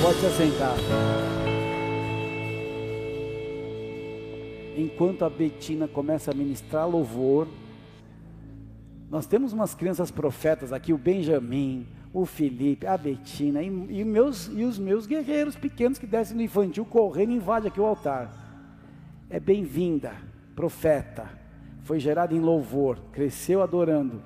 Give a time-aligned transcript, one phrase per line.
[0.00, 0.76] Pode se assentar.
[4.76, 7.48] Enquanto a Betina começa a ministrar louvor,
[9.10, 14.46] nós temos umas crianças profetas aqui, o Benjamin, o Felipe, a Betina e, e, meus,
[14.46, 18.30] e os meus guerreiros pequenos que descem no infantil correndo e invadem aqui o altar.
[19.28, 20.12] É bem-vinda,
[20.54, 21.28] profeta.
[21.82, 24.22] Foi gerada em louvor, cresceu adorando.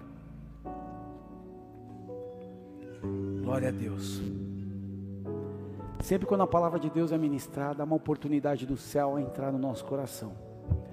[3.43, 4.21] Glória a Deus.
[6.03, 9.53] Sempre quando a palavra de Deus é ministrada, há uma oportunidade do céu a entrar
[9.53, 10.33] no nosso coração.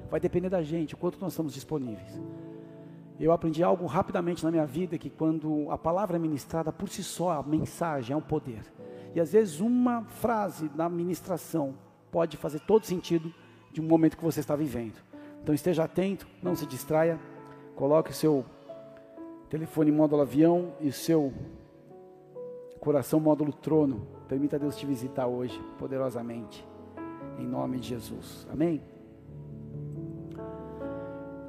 [0.07, 2.21] Vai depender da gente, o quanto nós estamos disponíveis.
[3.19, 7.03] Eu aprendi algo rapidamente na minha vida que quando a palavra é ministrada por si
[7.03, 8.61] só, a mensagem é um poder.
[9.15, 11.73] E às vezes uma frase na ministração
[12.11, 13.33] pode fazer todo sentido
[13.73, 14.99] de um momento que você está vivendo.
[15.41, 17.19] Então esteja atento, não se distraia.
[17.75, 18.45] Coloque o seu
[19.49, 21.33] telefone módulo avião e o seu
[22.79, 26.63] coração módulo trono Permita Deus te visitar hoje, poderosamente,
[27.39, 28.47] em nome de Jesus.
[28.53, 28.79] Amém?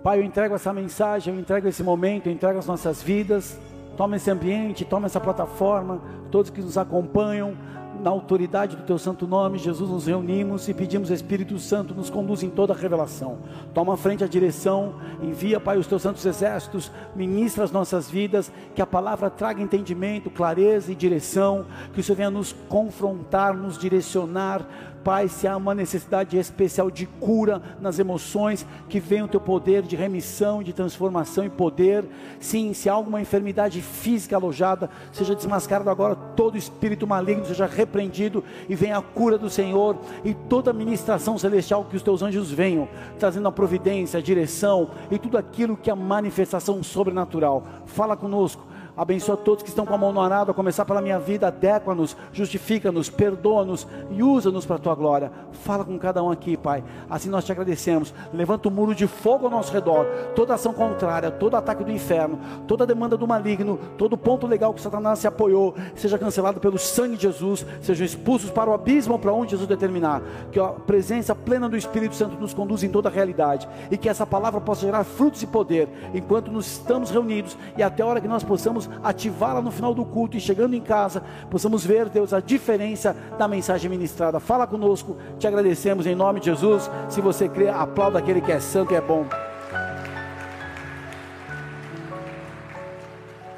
[0.03, 3.61] Pai, eu entrego essa mensagem, eu entrego esse momento, eu entrego as nossas vidas.
[3.98, 6.00] Toma esse ambiente, toma essa plataforma,
[6.31, 7.55] todos que nos acompanham,
[8.03, 12.43] na autoridade do teu santo nome, Jesus, nos reunimos e pedimos, Espírito Santo, nos conduz
[12.43, 13.39] em toda a revelação.
[13.75, 18.51] Toma a frente a direção, envia, Pai, os teus santos exércitos, ministra as nossas vidas,
[18.75, 23.77] que a palavra traga entendimento, clareza e direção, que o Senhor venha nos confrontar, nos
[23.77, 24.67] direcionar,
[25.03, 29.83] Pai, se há uma necessidade especial de cura nas emoções, que venha o teu poder
[29.83, 32.05] de remissão, de transformação e poder.
[32.39, 38.45] Sim, se há alguma enfermidade física alojada, seja desmascarado agora todo espírito maligno, seja repreendido
[38.69, 42.51] e venha a cura do Senhor e toda a ministração celestial que os teus anjos
[42.51, 47.65] venham, trazendo a providência, a direção e tudo aquilo que é a manifestação sobrenatural.
[47.87, 51.19] Fala conosco Abençoa todos que estão com a mão no arado, a começar pela minha
[51.19, 55.33] vida, adequa-nos, justifica-nos, perdoa-nos e usa-nos para a tua glória.
[55.53, 56.83] Fala com cada um aqui, Pai.
[57.09, 58.13] Assim nós te agradecemos.
[58.33, 60.07] Levanta um muro de fogo ao nosso redor.
[60.35, 64.81] Toda ação contrária, todo ataque do inferno, toda demanda do maligno, todo ponto legal que
[64.81, 69.33] Satanás se apoiou, seja cancelado pelo sangue de Jesus, sejam expulsos para o abismo para
[69.33, 70.23] onde Jesus determinar.
[70.50, 74.09] Que a presença plena do Espírito Santo nos conduza em toda a realidade e que
[74.09, 78.21] essa palavra possa gerar frutos e poder enquanto nos estamos reunidos e até a hora
[78.21, 82.09] que nós possamos possamos ativá-la no final do culto e chegando em casa, possamos ver,
[82.09, 84.41] Deus, a diferença da mensagem ministrada.
[84.41, 86.91] Fala conosco, te agradecemos em nome de Jesus.
[87.09, 89.27] Se você crê, aplauda aquele que é santo e é bom.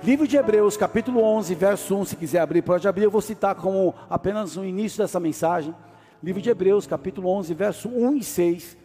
[0.03, 3.55] Livro de Hebreus, capítulo 11, verso 1, se quiser abrir, pode abrir, eu vou citar
[3.55, 5.73] como apenas o início dessa mensagem.
[6.21, 8.77] Livro de Hebreus, capítulo 11, verso 1 e 6.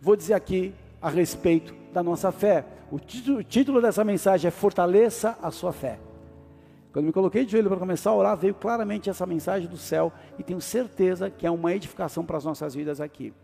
[0.00, 2.64] Vou dizer aqui a respeito da nossa fé.
[2.90, 5.98] O título, o título dessa mensagem é Fortaleça a sua fé.
[6.90, 10.10] Quando me coloquei de joelho para começar a orar, veio claramente essa mensagem do céu
[10.38, 13.34] e tenho certeza que é uma edificação para as nossas vidas aqui.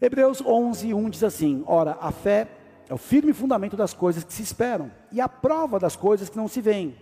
[0.00, 2.48] Hebreus 11, 1 diz assim: Ora, a fé
[2.88, 6.36] é o firme fundamento das coisas que se esperam e a prova das coisas que
[6.36, 6.96] não se veem.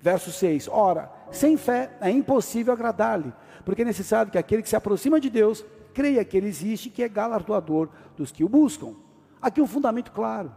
[0.00, 3.32] Verso 6: Ora, sem fé é impossível agradar-lhe,
[3.64, 6.90] porque é necessário que aquele que se aproxima de Deus creia que ele existe e
[6.90, 8.96] que é galardoador dos que o buscam.
[9.40, 10.52] Aqui um fundamento claro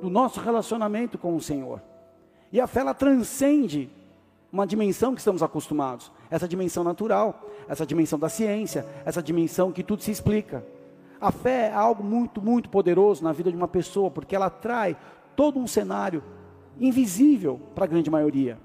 [0.00, 1.82] do nosso relacionamento com o Senhor.
[2.52, 3.90] E a fé ela transcende
[4.52, 9.82] uma dimensão que estamos acostumados, essa dimensão natural, essa dimensão da ciência, essa dimensão que
[9.82, 10.64] tudo se explica.
[11.20, 14.96] A fé é algo muito, muito poderoso na vida de uma pessoa, porque ela traz
[15.34, 16.22] todo um cenário
[16.78, 18.58] invisível para a grande maioria.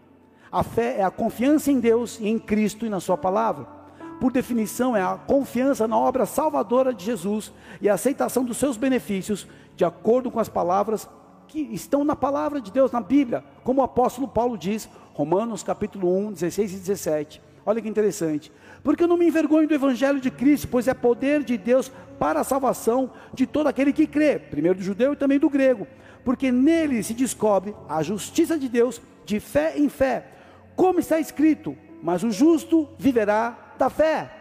[0.51, 3.78] A fé é a confiança em Deus e em Cristo e na Sua palavra
[4.19, 8.77] por definição, é a confiança na obra salvadora de Jesus e a aceitação dos seus
[8.77, 11.07] benefícios, de acordo com as palavras
[11.47, 16.15] que estão na palavra de Deus, na Bíblia, como o apóstolo Paulo diz, Romanos capítulo
[16.27, 17.41] 1, 16 e 17.
[17.65, 18.51] Olha que interessante.
[18.83, 22.39] Porque eu não me envergonho do evangelho de Cristo, pois é poder de Deus para
[22.39, 25.87] a salvação de todo aquele que crê, primeiro do judeu e também do grego,
[26.23, 30.27] porque nele se descobre a justiça de Deus de fé em fé,
[30.75, 34.31] como está escrito: mas o justo viverá da fé.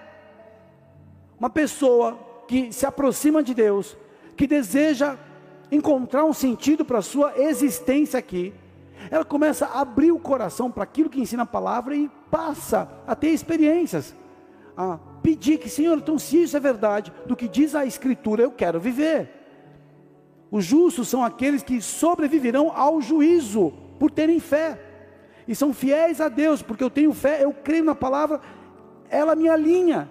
[1.39, 3.97] Uma pessoa que se aproxima de Deus,
[4.37, 5.17] que deseja
[5.71, 8.55] encontrar um sentido para a sua existência aqui,
[9.11, 13.15] ela começa a abrir o coração para aquilo que ensina a palavra e passa a
[13.15, 14.15] ter experiências,
[14.77, 18.51] a pedir que, Senhor, então se isso é verdade, do que diz a Escritura, eu
[18.51, 19.31] quero viver.
[20.51, 24.81] Os justos são aqueles que sobreviverão ao juízo por terem fé.
[25.49, 28.41] E são fiéis a Deus, porque eu tenho fé, eu creio na palavra
[29.11, 30.09] ela me alinha.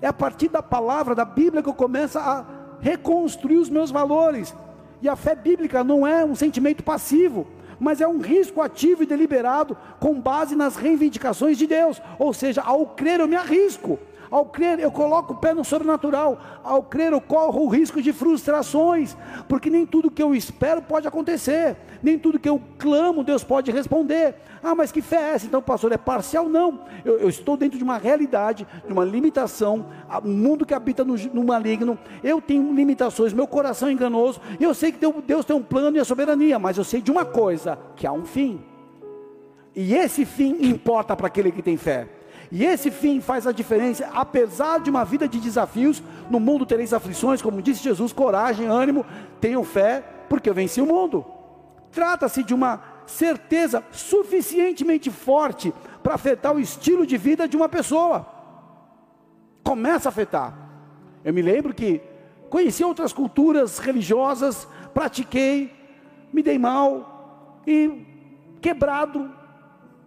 [0.00, 2.44] É a partir da palavra, da Bíblia, que eu começo a
[2.80, 4.54] reconstruir os meus valores.
[5.02, 7.46] E a fé bíblica não é um sentimento passivo,
[7.78, 12.00] mas é um risco ativo e deliberado com base nas reivindicações de Deus.
[12.18, 13.98] Ou seja, ao crer eu me arrisco.
[14.30, 16.40] Ao crer, eu coloco o pé no sobrenatural.
[16.62, 19.16] Ao crer, eu corro o risco de frustrações,
[19.48, 23.72] porque nem tudo que eu espero pode acontecer, nem tudo que eu clamo Deus pode
[23.72, 24.36] responder.
[24.62, 25.46] Ah, mas que fé é essa?
[25.46, 26.48] Então, pastor, é parcial?
[26.48, 26.80] Não.
[27.04, 29.86] Eu, eu estou dentro de uma realidade, de uma limitação.
[30.22, 34.40] O mundo que habita no, no maligno, eu tenho limitações, meu coração é enganoso.
[34.60, 37.10] Eu sei que Deus, Deus tem um plano e a soberania, mas eu sei de
[37.10, 38.62] uma coisa: que há um fim.
[39.74, 42.19] E esse fim importa para aquele que tem fé.
[42.52, 46.92] E esse fim faz a diferença, apesar de uma vida de desafios, no mundo tereis
[46.92, 49.06] aflições, como disse Jesus, coragem, ânimo,
[49.40, 51.24] tenham fé, porque eu venci o mundo.
[51.92, 58.26] Trata-se de uma certeza suficientemente forte para afetar o estilo de vida de uma pessoa.
[59.62, 60.52] Começa a afetar.
[61.24, 62.00] Eu me lembro que
[62.48, 65.72] conheci outras culturas religiosas, pratiquei,
[66.32, 68.06] me dei mal e
[68.60, 69.30] quebrado,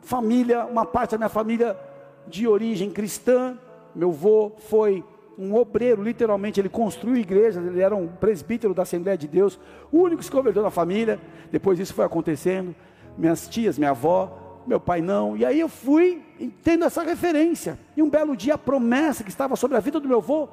[0.01, 1.77] família, uma parte da minha família
[2.27, 3.57] de origem cristã.
[3.95, 5.03] Meu avô foi
[5.37, 9.59] um obreiro, literalmente, ele construiu igrejas, ele era um presbítero da Assembleia de Deus,
[9.91, 11.19] o único que se converteu na família.
[11.51, 12.75] Depois isso foi acontecendo.
[13.17, 15.35] Minhas tias, minha avó, meu pai não.
[15.35, 16.23] E aí eu fui
[16.63, 17.79] tendo essa referência.
[17.95, 20.47] E um belo dia a promessa que estava sobre a vida do meu avô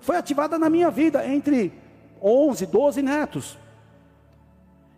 [0.00, 1.72] foi ativada na minha vida, entre
[2.22, 3.58] 11, 12 netos.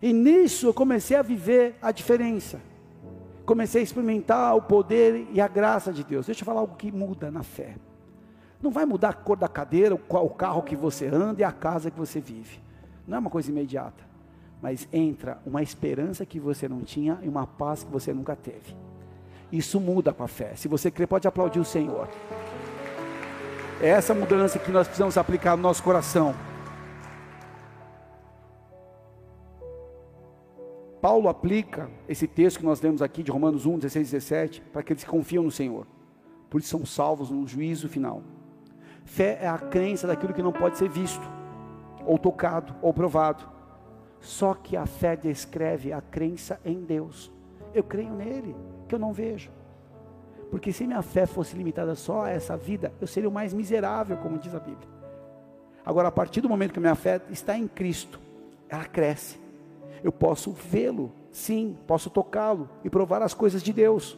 [0.02, 2.69] E nisso eu comecei a viver a diferença
[3.50, 6.24] comecei a experimentar o poder e a graça de Deus.
[6.24, 7.74] Deixa eu falar algo que muda na fé.
[8.62, 11.90] Não vai mudar a cor da cadeira, o carro que você anda e a casa
[11.90, 12.60] que você vive.
[13.08, 14.04] Não é uma coisa imediata.
[14.62, 18.76] Mas entra uma esperança que você não tinha e uma paz que você nunca teve.
[19.50, 20.54] Isso muda com a fé.
[20.54, 22.08] Se você crê, pode aplaudir o Senhor.
[23.82, 26.36] É essa mudança que nós precisamos aplicar no nosso coração.
[31.00, 34.82] Paulo aplica esse texto que nós lemos aqui de Romanos 1, 16 e 17, para
[34.82, 35.86] que eles confiam no Senhor,
[36.50, 38.22] por isso são salvos no juízo final.
[39.04, 41.26] Fé é a crença daquilo que não pode ser visto,
[42.04, 43.48] ou tocado, ou provado.
[44.20, 47.32] Só que a fé descreve a crença em Deus.
[47.74, 48.54] Eu creio nele,
[48.86, 49.50] que eu não vejo.
[50.50, 54.18] Porque se minha fé fosse limitada só a essa vida, eu seria o mais miserável,
[54.18, 54.88] como diz a Bíblia.
[55.84, 58.20] Agora, a partir do momento que minha fé está em Cristo,
[58.68, 59.40] ela cresce
[60.02, 64.16] eu posso vê-lo, sim, posso tocá-lo e provar as coisas de Deus.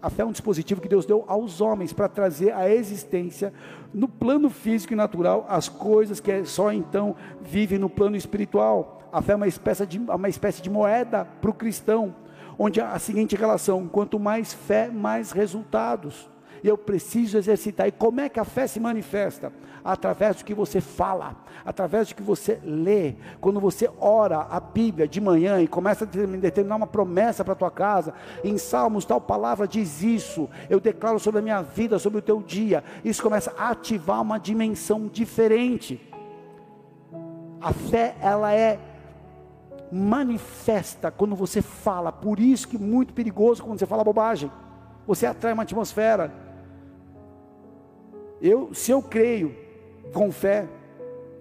[0.00, 3.52] A fé é um dispositivo que Deus deu aos homens para trazer à existência,
[3.92, 9.00] no plano físico e natural, as coisas que só então vivem no plano espiritual.
[9.10, 12.14] A fé é uma espécie de, uma espécie de moeda para o cristão,
[12.58, 16.28] onde há a seguinte relação: quanto mais fé, mais resultados.
[16.66, 17.86] E eu preciso exercitar.
[17.86, 19.52] E como é que a fé se manifesta?
[19.86, 23.14] através do que você fala, através do que você lê.
[23.40, 27.56] Quando você ora a Bíblia de manhã e começa a determinar uma promessa para a
[27.56, 32.18] tua casa, em Salmos tal palavra diz isso, eu declaro sobre a minha vida, sobre
[32.18, 32.82] o teu dia.
[33.04, 36.00] Isso começa a ativar uma dimensão diferente.
[37.60, 38.80] A fé, ela é
[39.92, 44.50] manifesta quando você fala, por isso que é muito perigoso quando você fala bobagem.
[45.06, 46.45] Você atrai uma atmosfera.
[48.40, 49.54] Eu, se eu creio
[50.12, 50.66] com fé,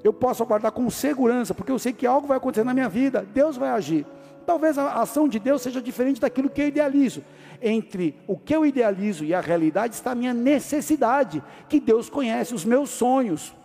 [0.04, 3.26] eu posso aguardar com segurança, porque eu sei que algo vai acontecer na minha vida,
[3.34, 4.06] Deus vai agir.
[4.46, 7.24] Talvez a ação de Deus seja diferente daquilo que eu idealizo.
[7.62, 12.54] Entre o que eu idealizo e a realidade está a minha necessidade, que Deus conhece
[12.54, 13.56] os meus sonhos.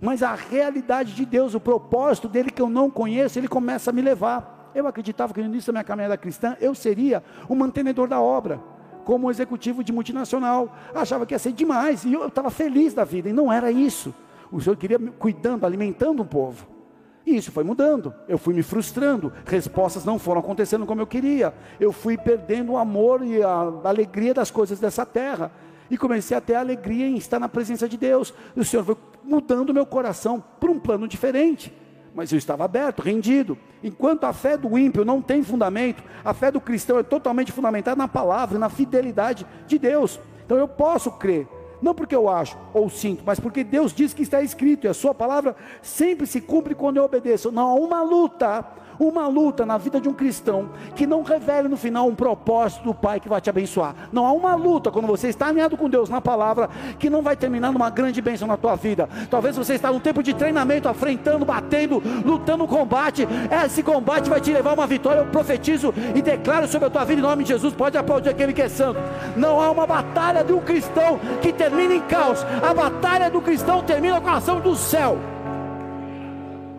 [0.00, 3.92] Mas a realidade de Deus, o propósito dele que eu não conheço, ele começa a
[3.92, 4.72] me levar.
[4.74, 8.60] Eu acreditava que no início da minha caminhada cristã eu seria o mantenedor da obra
[9.04, 10.74] como executivo de multinacional.
[10.94, 14.14] Achava que ia ser demais, e eu estava feliz da vida, e não era isso.
[14.50, 16.66] O Senhor queria cuidando, alimentando um povo.
[17.24, 18.12] E isso foi mudando.
[18.28, 21.54] Eu fui me frustrando, respostas não foram acontecendo como eu queria.
[21.78, 25.52] Eu fui perdendo o amor e a alegria das coisas dessa terra.
[25.90, 28.34] E comecei a ter alegria em estar na presença de Deus.
[28.56, 31.72] E o Senhor foi mudando meu coração para um plano diferente
[32.14, 33.56] mas eu estava aberto, rendido.
[33.82, 37.96] Enquanto a fé do ímpio não tem fundamento, a fé do cristão é totalmente fundamentada
[37.96, 40.20] na palavra, na fidelidade de Deus.
[40.44, 41.48] Então eu posso crer,
[41.80, 44.94] não porque eu acho ou sinto, mas porque Deus diz que está escrito, e a
[44.94, 47.50] sua palavra sempre se cumpre quando eu obedeço.
[47.50, 48.64] Não há uma luta
[49.08, 52.94] uma luta na vida de um cristão que não revele no final um propósito do
[52.94, 53.94] Pai que vai te abençoar.
[54.12, 56.68] Não há uma luta quando você está alinhado com Deus na palavra
[56.98, 59.08] que não vai terminar numa grande bênção na tua vida.
[59.30, 63.26] Talvez você está num tempo de treinamento, afrentando, batendo, lutando um combate.
[63.64, 65.20] Esse combate vai te levar a uma vitória.
[65.20, 67.74] Eu profetizo e declaro sobre a tua vida em nome de Jesus.
[67.74, 68.98] Pode aplaudir aquele que é santo.
[69.36, 72.44] Não há uma batalha de um cristão que termina em caos.
[72.62, 75.18] A batalha do cristão termina com a ação do céu.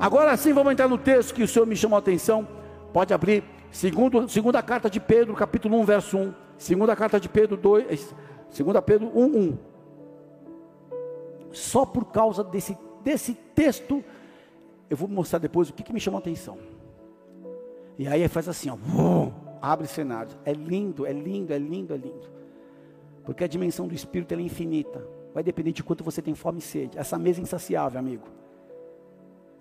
[0.03, 2.45] Agora sim, vamos entrar no texto que o Senhor me chamou a atenção.
[2.91, 3.41] Pode abrir,
[3.72, 6.33] segundo, segunda carta de Pedro, capítulo 1, verso 1.
[6.57, 8.13] Segunda carta de Pedro 2,
[8.50, 9.57] segunda Pedro 1, 1.
[11.53, 14.03] Só por causa desse, desse texto,
[14.89, 16.57] eu vou mostrar depois o que, que me chamou a atenção.
[17.98, 18.77] E aí faz assim, ó,
[19.62, 20.38] abre cenários.
[20.43, 22.29] É lindo, é lindo, é lindo, é lindo.
[23.24, 25.01] Porque a dimensão do Espírito é infinita.
[25.33, 26.98] Vai depender de quanto você tem fome e sede.
[26.98, 28.42] Essa mesa é insaciável, amigo.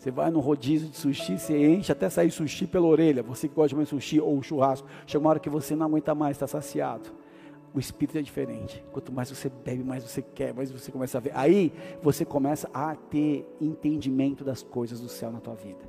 [0.03, 3.23] Você vai no rodízio de sushi, você enche até sair sushi pela orelha.
[3.23, 4.89] Você que gosta de comer sushi ou churrasco.
[5.07, 7.09] Chega uma hora que você não aguenta mais, está saciado.
[7.73, 8.85] O espírito é diferente.
[8.91, 11.31] Quanto mais você bebe, mais você quer, mais você começa a ver.
[11.37, 15.89] Aí você começa a ter entendimento das coisas do céu na tua vida.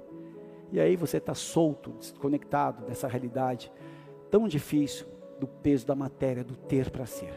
[0.71, 3.71] E aí você está solto, desconectado dessa realidade
[4.29, 5.07] tão difícil
[5.39, 7.33] do peso da matéria, do ter para ser.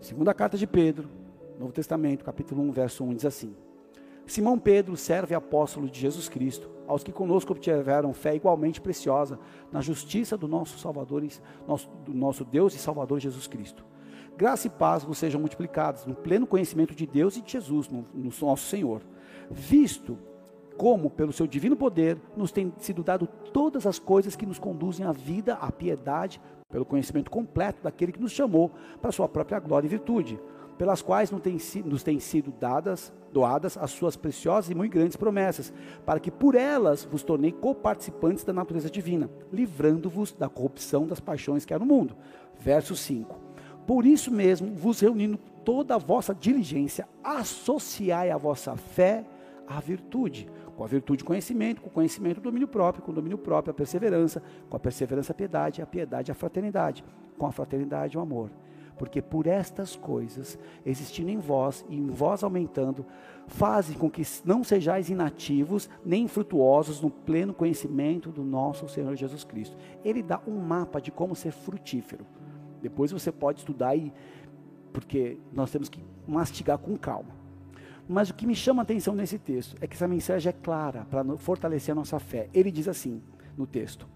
[0.00, 1.06] Segunda carta de Pedro,
[1.58, 3.54] Novo Testamento, capítulo 1, verso 1, diz assim:
[4.32, 9.38] Simão Pedro, servo e apóstolo de Jesus Cristo, aos que conosco obtiveram fé igualmente preciosa
[9.70, 11.22] na justiça do nosso Salvador,
[12.06, 13.84] do nosso Deus e Salvador Jesus Cristo.
[14.34, 18.06] Graça e paz vos sejam multiplicadas no pleno conhecimento de Deus e de Jesus, no,
[18.14, 19.02] no nosso Senhor,
[19.50, 20.16] visto
[20.78, 25.04] como, pelo seu divino poder, nos tem sido dado todas as coisas que nos conduzem
[25.04, 29.60] à vida, à piedade, pelo conhecimento completo daquele que nos chamou para a sua própria
[29.60, 30.40] glória e virtude,
[30.78, 35.72] pelas quais nos têm, sido dadas, doadas as suas preciosas e muito grandes promessas,
[36.04, 41.64] para que por elas vos tornei coparticipantes da natureza divina, livrando-vos da corrupção das paixões
[41.64, 42.16] que há no mundo.
[42.60, 43.38] Verso 5.
[43.86, 49.24] Por isso mesmo, vos reunindo toda a vossa diligência, associai a vossa fé
[49.66, 53.38] à virtude com a virtude, conhecimento, com o conhecimento, o domínio próprio, com o domínio
[53.38, 57.04] próprio, a perseverança, com a perseverança, a piedade, a piedade, a fraternidade,
[57.38, 58.50] com a fraternidade, o amor.
[58.98, 63.04] Porque por estas coisas, existindo em vós e em vós aumentando,
[63.46, 69.44] fazem com que não sejais inativos nem infrutuosos no pleno conhecimento do nosso Senhor Jesus
[69.44, 69.76] Cristo.
[70.04, 72.26] Ele dá um mapa de como ser frutífero.
[72.80, 74.12] Depois você pode estudar aí,
[74.92, 77.42] porque nós temos que mastigar com calma.
[78.08, 81.06] Mas o que me chama a atenção nesse texto é que essa mensagem é clara
[81.08, 82.48] para fortalecer a nossa fé.
[82.52, 83.22] Ele diz assim
[83.56, 84.08] no texto: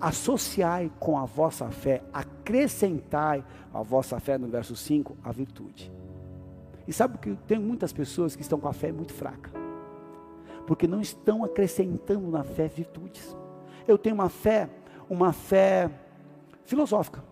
[0.00, 2.02] Associai com a vossa fé,
[2.48, 5.92] acrescentai a vossa fé, no verso 5, a virtude.
[6.86, 9.50] E sabe que tem muitas pessoas que estão com a fé muito fraca,
[10.66, 13.36] porque não estão acrescentando na fé virtudes.
[13.86, 14.70] Eu tenho uma fé,
[15.08, 15.90] uma fé
[16.64, 17.22] filosófica.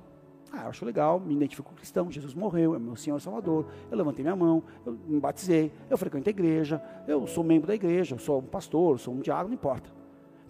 [0.52, 3.96] Ah, eu acho legal, me identifico com cristão, Jesus morreu, é meu Senhor Salvador, eu
[3.96, 8.14] levantei minha mão, eu me batizei, eu frequento a igreja, eu sou membro da igreja,
[8.14, 9.90] eu sou um pastor, sou um diácono, não importa.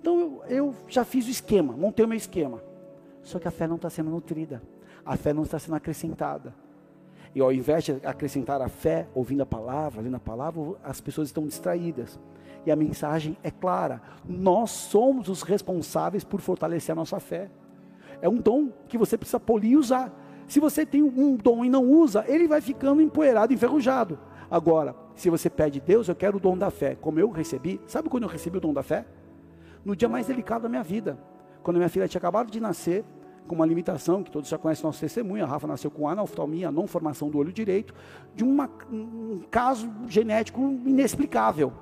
[0.01, 2.61] Então eu, eu já fiz o esquema, montei o meu esquema.
[3.27, 4.63] Só que a fé não está sendo nutrida,
[5.05, 6.55] a fé não está sendo acrescentada.
[7.35, 11.27] E ao invés de acrescentar a fé, ouvindo a palavra, lendo a palavra, as pessoas
[11.27, 12.21] estão distraídas.
[12.65, 17.51] E a mensagem é clara: nós somos os responsáveis por fortalecer a nossa fé.
[18.23, 20.13] É um dom que você precisa polir e usar.
[20.47, 24.21] Se você tem um dom e não usa, ele vai ficando empoeirado, enferrujado.
[24.49, 28.09] Agora, se você pede Deus, eu quero o dom da fé, como eu recebi, sabe
[28.09, 29.05] quando eu recebi o dom da fé?
[29.85, 31.19] No dia mais delicado da minha vida,
[31.67, 33.05] quando minha filha tinha acabado de nascer,
[33.47, 36.87] com uma limitação, que todos já conhecem nosso testemunho, a Rafa nasceu com analftalmia, não
[36.87, 37.95] formação do olho direito,
[38.35, 41.73] de uma, um caso genético inexplicável.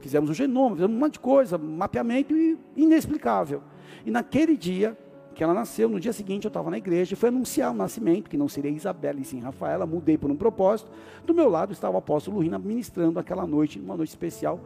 [0.00, 2.34] Fizemos o genoma, fizemos um monte de coisa, mapeamento
[2.76, 3.62] inexplicável.
[4.04, 4.98] E naquele dia,
[5.34, 8.28] que ela nasceu, no dia seguinte eu estava na igreja e foi anunciar o nascimento,
[8.28, 10.90] que não seria Isabela e sim Rafaela, mudei por um propósito.
[11.24, 14.60] Do meu lado estava o apóstolo Rina ministrando aquela noite, uma noite especial,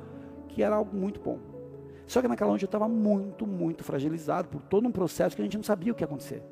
[0.49, 1.56] que era algo muito bom.
[2.07, 5.45] Só que naquela noite eu estava muito, muito fragilizado por todo um processo que a
[5.45, 6.43] gente não sabia o que ia acontecer.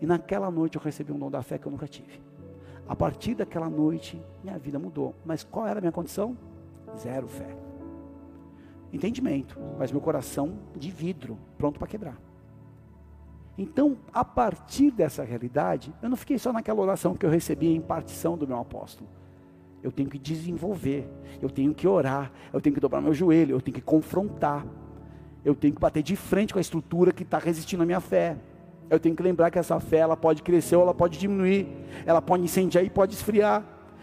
[0.00, 2.20] E naquela noite eu recebi um dom da fé que eu nunca tive.
[2.88, 5.14] A partir daquela noite, minha vida mudou.
[5.24, 6.36] Mas qual era a minha condição?
[6.96, 7.56] Zero fé.
[8.92, 12.18] Entendimento, mas meu coração de vidro, pronto para quebrar.
[13.58, 17.80] Então, a partir dessa realidade, eu não fiquei só naquela oração que eu recebi em
[17.80, 19.08] partição do meu apóstolo.
[19.82, 21.08] Eu tenho que desenvolver,
[21.40, 24.66] eu tenho que orar, eu tenho que dobrar meu joelho, eu tenho que confrontar,
[25.46, 28.36] eu tenho que bater de frente com a estrutura que está resistindo à minha fé.
[28.90, 31.68] Eu tenho que lembrar que essa fé ela pode crescer ou ela pode diminuir,
[32.04, 33.62] ela pode incendiar e pode esfriar.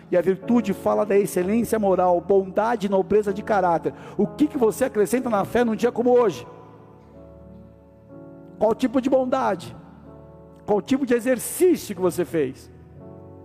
[0.10, 3.94] E a virtude fala da excelência moral, bondade e nobreza de caráter.
[4.18, 6.48] O que, que você acrescenta na fé num dia como hoje?
[8.58, 9.76] Qual tipo de bondade?
[10.66, 12.72] Qual tipo de exercício que você fez?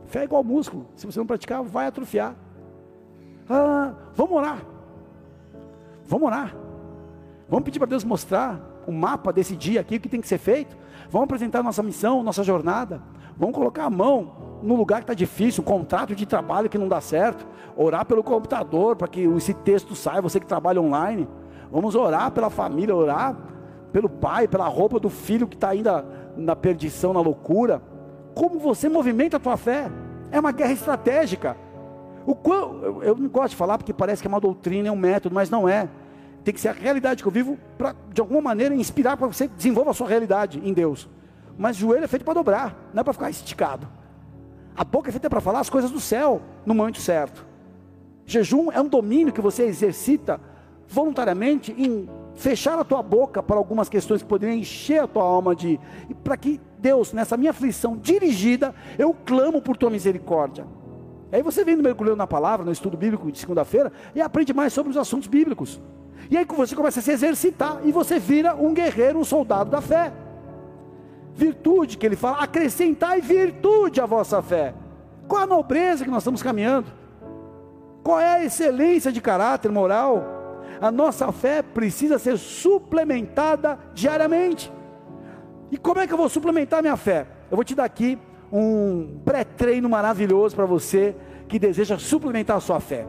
[0.07, 0.87] Fé é igual músculo.
[0.95, 2.37] Se você não praticar, vai atrofiar.
[3.51, 4.65] Ah, vamos orar.
[6.07, 6.68] Vamos orar.
[7.49, 10.39] Vamos pedir para Deus mostrar o mapa desse dia aqui, o que tem que ser
[10.39, 10.77] feito.
[11.11, 13.01] Vamos apresentar nossa missão, nossa jornada.
[13.39, 16.89] Vamos colocar a mão no lugar que está difícil, um contrato de trabalho que não
[16.89, 17.47] dá certo.
[17.77, 21.27] Orar pelo computador para que esse texto saia, você que trabalha online.
[21.71, 23.37] Vamos orar pela família, orar
[23.93, 26.05] pelo pai, pela roupa do filho que está ainda
[26.37, 27.81] na perdição, na loucura.
[28.35, 29.91] Como você movimenta a tua fé?
[30.31, 31.57] É uma guerra estratégica.
[32.27, 34.97] O eu, eu não gosto de falar porque parece que é uma doutrina, é um
[34.97, 35.89] método, mas não é.
[36.45, 39.49] Tem que ser a realidade que eu vivo para, de alguma maneira, inspirar para você
[39.49, 41.09] desenvolva a sua realidade em Deus.
[41.57, 43.89] Mas joelho é feito para dobrar, não é para ficar esticado.
[44.77, 47.45] A boca é feita para falar as coisas do céu no momento certo.
[48.25, 50.41] Jejum é um domínio que você exercita
[50.87, 55.55] voluntariamente em fechar a tua boca para algumas questões que poderiam encher a tua alma
[55.55, 55.79] de
[56.23, 60.65] para que Deus, nessa minha aflição dirigida, eu clamo por tua misericórdia.
[61.33, 64.91] Aí você vem mergulhando na palavra, no estudo bíblico de segunda-feira, e aprende mais sobre
[64.91, 65.81] os assuntos bíblicos.
[66.31, 69.81] E aí você começa a se exercitar e você vira um guerreiro, um soldado da
[69.81, 70.13] fé.
[71.35, 74.75] Virtude que ele fala, acrescentai virtude à vossa fé.
[75.27, 76.87] Qual a nobreza que nós estamos caminhando?
[78.03, 80.63] Qual é a excelência de caráter moral?
[80.81, 84.73] A nossa fé precisa ser suplementada diariamente.
[85.71, 87.27] E como é que eu vou suplementar minha fé?
[87.51, 88.19] Eu vou te dar aqui
[88.51, 91.15] um pré-treino maravilhoso para você
[91.47, 93.07] que deseja suplementar a sua fé.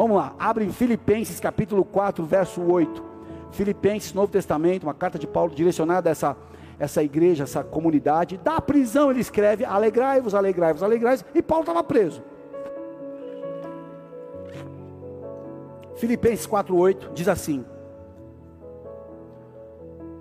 [0.00, 3.04] Vamos lá, abre Filipenses capítulo 4, verso 8.
[3.50, 6.34] Filipenses, Novo Testamento, uma carta de Paulo direcionada a essa,
[6.78, 8.38] essa igreja, essa comunidade.
[8.38, 11.26] Da prisão ele escreve: alegrai-vos, alegrai-vos, alegrai-vos.
[11.34, 12.22] E Paulo estava preso.
[15.96, 17.62] Filipenses 4,8 diz assim: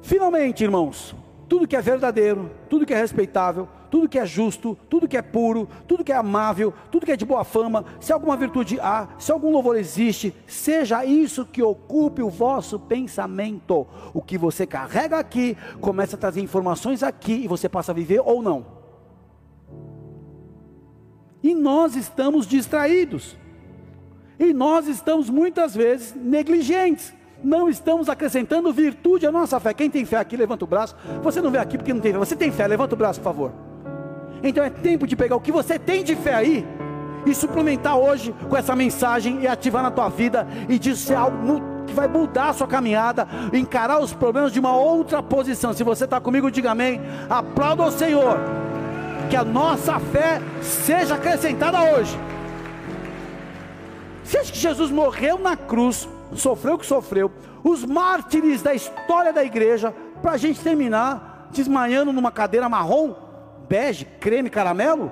[0.02, 1.16] Finalmente, irmãos,
[1.48, 5.22] tudo que é verdadeiro, tudo que é respeitável, tudo que é justo, tudo que é
[5.22, 9.08] puro, tudo que é amável, tudo que é de boa fama, se alguma virtude há,
[9.18, 13.88] se algum louvor existe, seja isso que ocupe o vosso pensamento.
[14.14, 18.22] O que você carrega aqui, começa a trazer informações aqui e você passa a viver
[18.24, 18.66] ou não.
[21.42, 23.38] E nós estamos distraídos.
[24.38, 29.74] E nós estamos muitas vezes negligentes não estamos acrescentando virtude à nossa fé.
[29.74, 30.96] Quem tem fé aqui, levanta o braço.
[31.24, 32.20] Você não vê aqui porque não tem fé.
[32.20, 33.69] Você tem fé, levanta o braço, por favor.
[34.44, 36.68] Então é tempo de pegar o que você tem de fé aí
[37.26, 41.62] e suplementar hoje com essa mensagem e ativar na tua vida e disso ser algo
[41.86, 45.74] que vai mudar a sua caminhada, encarar os problemas de uma outra posição.
[45.74, 47.02] Se você está comigo, diga amém.
[47.30, 48.38] Aplauda o Senhor.
[49.30, 52.18] Que a nossa fé seja acrescentada hoje.
[54.24, 57.32] Você acha que Jesus morreu na cruz sofreu o que sofreu,
[57.64, 63.14] os mártires da história da igreja, para a gente terminar desmanhando numa cadeira marrom,
[63.70, 65.12] bege, creme, caramelo?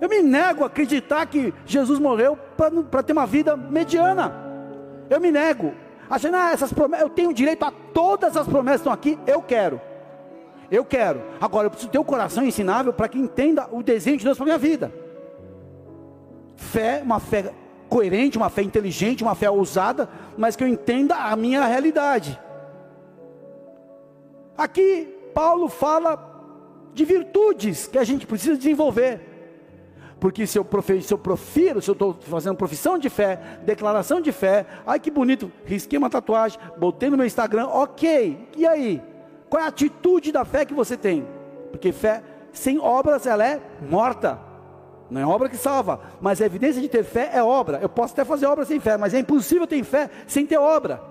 [0.00, 2.36] Eu me nego a acreditar que Jesus morreu
[2.90, 4.34] para ter uma vida mediana.
[5.10, 5.74] Eu me nego.
[6.08, 9.42] Achando, ah, essas promessas, eu tenho direito a todas as promessas que estão aqui, eu
[9.42, 9.80] quero.
[10.70, 11.22] Eu quero.
[11.40, 14.38] Agora, eu preciso ter o um coração ensinável para que entenda o desenho de Deus
[14.38, 14.92] para a minha vida.
[16.56, 17.52] Fé, uma fé
[17.88, 22.40] coerente, uma fé inteligente, uma fé ousada, mas que eu entenda a minha realidade.
[24.56, 26.29] Aqui Paulo fala
[26.94, 29.20] de virtudes que a gente precisa desenvolver.
[30.20, 34.20] Porque se eu, profe, se eu profiro, se eu estou fazendo profissão de fé, declaração
[34.20, 38.48] de fé, ai que bonito, risquei uma tatuagem, botei no meu Instagram, ok.
[38.56, 39.02] E aí?
[39.48, 41.26] Qual é a atitude da fé que você tem?
[41.70, 42.22] Porque fé
[42.52, 44.38] sem obras ela é morta.
[45.10, 47.78] Não é obra que salva, mas a evidência de ter fé é obra.
[47.80, 51.02] Eu posso até fazer obra sem fé, mas é impossível ter fé sem ter obra.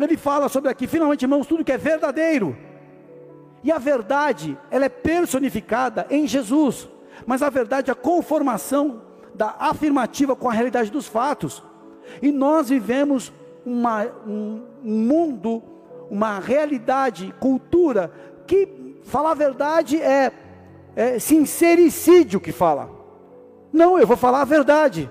[0.00, 2.56] Ele fala sobre aqui, finalmente, irmãos, tudo que é verdadeiro.
[3.62, 6.88] E a verdade, ela é personificada em Jesus.
[7.26, 9.02] Mas a verdade é a conformação
[9.34, 11.62] da afirmativa com a realidade dos fatos.
[12.20, 13.32] E nós vivemos
[13.64, 15.62] uma, um mundo,
[16.10, 18.12] uma realidade, cultura,
[18.46, 20.32] que falar a verdade é
[20.94, 22.90] é sincericídio que fala.
[23.72, 25.10] Não, eu vou falar a verdade.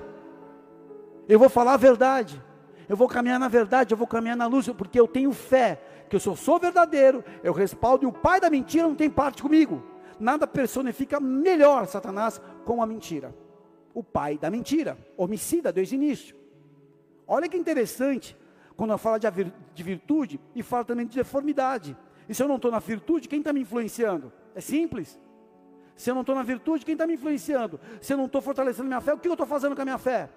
[1.28, 2.42] Eu vou falar a verdade.
[2.88, 6.18] Eu vou caminhar na verdade, eu vou caminhar na luz, porque eu tenho fé que
[6.18, 9.82] eu sou, sou verdadeiro, eu respaldo e o pai da mentira não tem parte comigo.
[10.20, 13.34] Nada personifica melhor Satanás com a mentira.
[13.94, 16.36] O pai da mentira, homicida desde o início.
[17.26, 18.36] Olha que interessante,
[18.76, 21.96] quando eu falo de virtude e falo também de deformidade.
[22.28, 24.34] E se eu não estou na virtude, quem está me influenciando?
[24.54, 25.18] É simples.
[25.96, 27.80] Se eu não estou na virtude, quem está me influenciando?
[28.02, 29.98] Se eu não estou fortalecendo minha fé, o que eu estou fazendo com a minha
[29.98, 30.30] fé?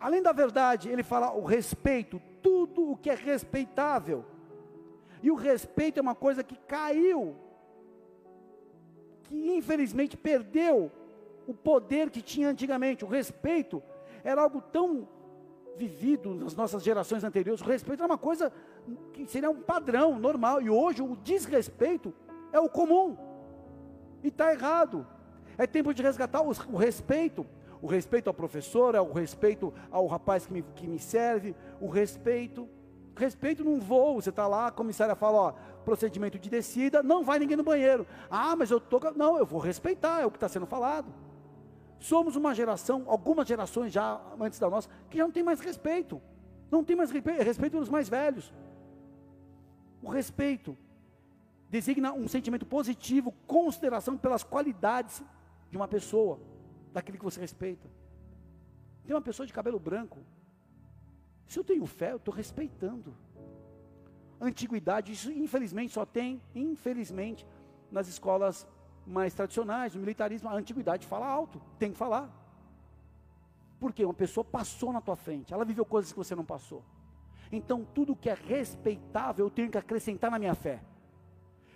[0.00, 4.24] Além da verdade, ele fala o respeito, tudo o que é respeitável.
[5.22, 7.36] E o respeito é uma coisa que caiu,
[9.24, 10.90] que infelizmente perdeu
[11.46, 13.04] o poder que tinha antigamente.
[13.04, 13.82] O respeito
[14.24, 15.06] era algo tão
[15.76, 17.60] vivido nas nossas gerações anteriores.
[17.60, 18.50] O respeito era uma coisa
[19.12, 20.62] que seria um padrão normal.
[20.62, 22.14] E hoje o desrespeito
[22.50, 23.14] é o comum.
[24.22, 25.06] E está errado.
[25.58, 27.44] É tempo de resgatar o, respeito.
[27.80, 31.88] O respeito ao professor, é o respeito ao rapaz que me, que me serve, o
[31.88, 32.68] respeito.
[33.16, 35.52] Respeito num voo, você está lá, a comissária fala, ó,
[35.84, 38.06] procedimento de descida, não vai ninguém no banheiro.
[38.30, 41.12] Ah, mas eu tô, não, eu vou respeitar, é o que está sendo falado.
[41.98, 46.22] Somos uma geração, algumas gerações já antes da nossa, que já não tem mais respeito.
[46.70, 48.52] Não tem mais respeito, respeito pelos mais velhos.
[50.02, 50.76] O respeito
[51.68, 55.22] designa um sentimento positivo, consideração pelas qualidades
[55.70, 56.38] de uma pessoa,
[56.92, 57.88] daquele que você respeita.
[59.06, 60.18] Tem uma pessoa de cabelo branco.
[61.46, 63.14] Se eu tenho fé, eu estou respeitando.
[64.40, 67.46] Antiguidade, isso infelizmente só tem, infelizmente,
[67.90, 68.68] nas escolas
[69.06, 72.30] mais tradicionais, no militarismo, a antiguidade fala alto, tem que falar.
[73.80, 76.84] Porque uma pessoa passou na tua frente, ela viveu coisas que você não passou.
[77.50, 80.82] Então, tudo que é respeitável, eu tenho que acrescentar na minha fé.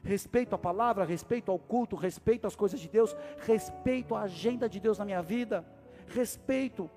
[0.02, 4.80] Respeito à palavra, respeito ao culto, respeito às coisas de Deus, respeito à agenda de
[4.80, 5.64] Deus na minha vida,
[6.08, 6.90] respeito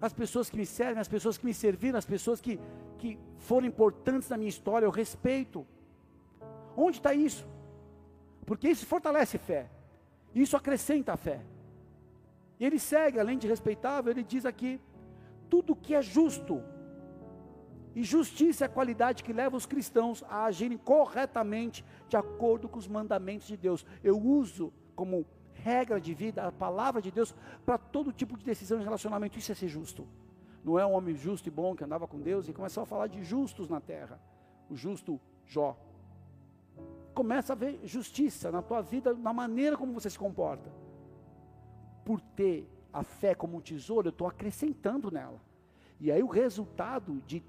[0.00, 2.58] as pessoas que me servem, as pessoas que me serviram, as pessoas que,
[2.96, 5.66] que foram importantes na minha história, eu respeito.
[6.76, 7.46] Onde está isso?
[8.46, 9.68] Porque isso fortalece fé,
[10.34, 11.40] isso acrescenta a fé.
[12.58, 14.80] E ele segue, além de respeitável, ele diz aqui:
[15.48, 16.62] tudo que é justo,
[17.94, 22.78] e justiça é a qualidade que leva os cristãos a agirem corretamente de acordo com
[22.78, 23.84] os mandamentos de Deus.
[24.02, 27.34] Eu uso como regra de vida a palavra de Deus
[27.66, 29.38] para todo tipo de decisão e relacionamento.
[29.38, 30.06] Isso é ser justo.
[30.64, 33.08] Não é um homem justo e bom que andava com Deus e começou a falar
[33.08, 34.20] de justos na terra.
[34.68, 35.76] O justo Jó.
[37.12, 40.70] Começa a ver justiça na tua vida, na maneira como você se comporta.
[42.04, 45.40] Por ter a fé como um tesouro, eu estou acrescentando nela.
[45.98, 47.42] E aí o resultado de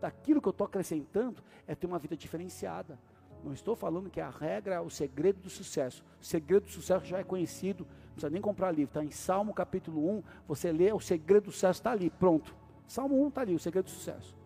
[0.00, 2.98] daquilo que eu estou acrescentando é ter uma vida diferenciada.
[3.44, 6.04] Não estou falando que a regra é o segredo do sucesso.
[6.20, 8.90] O segredo do sucesso já é conhecido, não precisa nem comprar livro.
[8.90, 12.54] Está em Salmo capítulo 1, você lê, o segredo do sucesso está ali, pronto.
[12.86, 14.36] Salmo 1 está ali, o segredo do sucesso.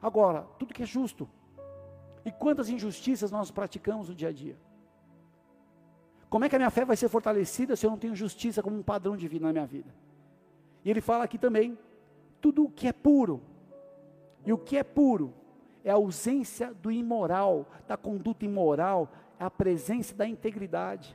[0.00, 1.28] Agora, tudo que é justo.
[2.24, 4.56] E quantas injustiças nós praticamos no dia a dia?
[6.30, 8.76] Como é que a minha fé vai ser fortalecida se eu não tenho justiça como
[8.76, 9.94] um padrão de vida na minha vida?
[10.84, 11.78] E ele fala aqui também,
[12.40, 13.42] tudo o que é puro,
[14.48, 15.34] e o que é puro
[15.84, 21.14] é a ausência do imoral, da conduta imoral, é a presença da integridade.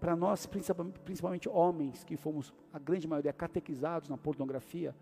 [0.00, 4.92] Para nós, principalmente homens, que fomos, a grande maioria, catequizados na pornografia,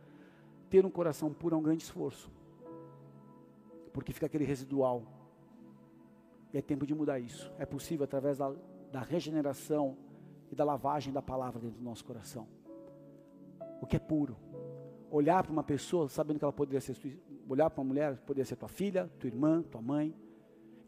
[0.69, 2.31] ter um coração puro é um grande esforço.
[3.91, 5.03] Porque fica aquele residual.
[6.53, 7.51] E é tempo de mudar isso.
[7.59, 8.55] É possível através da,
[8.93, 9.97] da regeneração
[10.53, 12.47] e da lavagem da palavra dentro do nosso coração.
[13.81, 14.37] O que é puro
[15.11, 16.97] olhar para uma pessoa sabendo que ela poderia ser,
[17.49, 20.15] olhar para uma mulher, poderia ser tua filha, tua irmã, tua mãe,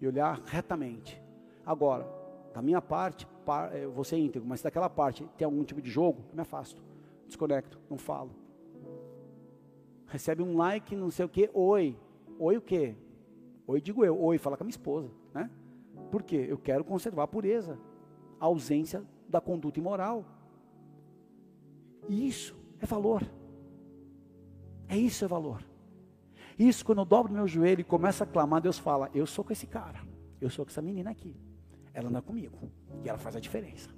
[0.01, 1.21] e olhar retamente.
[1.65, 2.07] Agora,
[2.55, 3.29] da minha parte,
[3.73, 6.43] eh, você é íntegro, mas se daquela parte tem algum tipo de jogo, eu me
[6.43, 6.83] afasto,
[7.27, 8.31] desconecto, não falo.
[10.07, 11.97] Recebe um like, não sei o que, oi.
[12.39, 12.97] Oi o quê?
[13.67, 15.51] Oi digo eu, oi, fala com a minha esposa, né?
[16.11, 16.47] Por quê?
[16.49, 17.79] Eu quero conservar a pureza,
[18.41, 20.25] a ausência da conduta imoral.
[22.09, 23.23] E isso é valor.
[24.91, 25.63] É isso é valor.
[26.59, 29.53] Isso, quando eu dobro meu joelho e começo a clamar, Deus fala: Eu sou com
[29.53, 30.01] esse cara,
[30.41, 31.35] eu sou com essa menina aqui.
[31.95, 32.71] Ela anda comigo
[33.05, 33.89] e ela faz a diferença.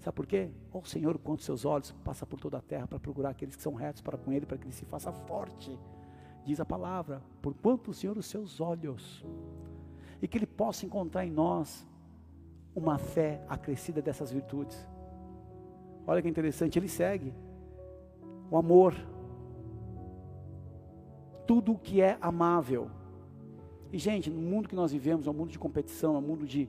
[0.00, 0.50] Sabe por quê?
[0.72, 3.74] Oh Senhor, quanto seus olhos passa por toda a terra para procurar aqueles que são
[3.74, 5.78] retos para com Ele, para que Ele se faça forte.
[6.46, 9.22] Diz a palavra: Por quanto o Senhor os seus olhos,
[10.22, 11.86] e que Ele possa encontrar em nós
[12.74, 14.88] uma fé acrescida dessas virtudes.
[16.06, 17.34] Olha que interessante, Ele segue
[18.50, 18.94] o amor,
[21.46, 22.90] tudo o que é amável.
[23.92, 26.46] E, gente, no mundo que nós vivemos, é um mundo de competição, é um mundo
[26.46, 26.68] de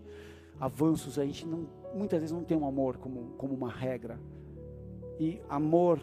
[0.59, 4.19] avanços, a gente não, muitas vezes não tem um amor como, como uma regra.
[5.19, 5.99] E amor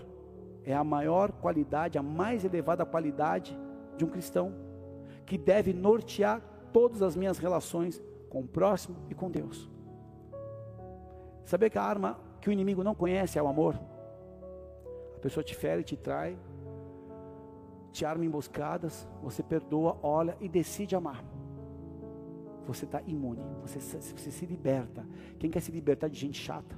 [0.64, 3.56] é a maior qualidade, a mais elevada qualidade
[3.96, 4.52] de um cristão,
[5.24, 9.70] que deve nortear todas as minhas relações com o próximo e com Deus.
[11.44, 13.78] Saber que a arma que o inimigo não conhece é o amor.
[15.16, 16.36] A pessoa te fere, te trai,
[17.94, 21.24] te arma emboscadas, você perdoa, olha e decide amar.
[22.66, 25.06] Você está imune, você, você se liberta.
[25.38, 26.76] Quem quer se libertar de gente chata?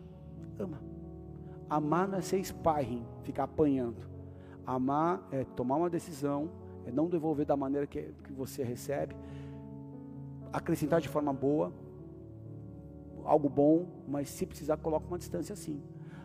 [0.58, 0.78] Ama.
[1.70, 4.02] Amar não é ser sparring, ficar apanhando.
[4.66, 6.50] Amar é tomar uma decisão,
[6.84, 9.16] é não devolver da maneira que, que você recebe,
[10.52, 11.72] acrescentar de forma boa,
[13.24, 15.82] algo bom, mas se precisar, coloca uma distância assim.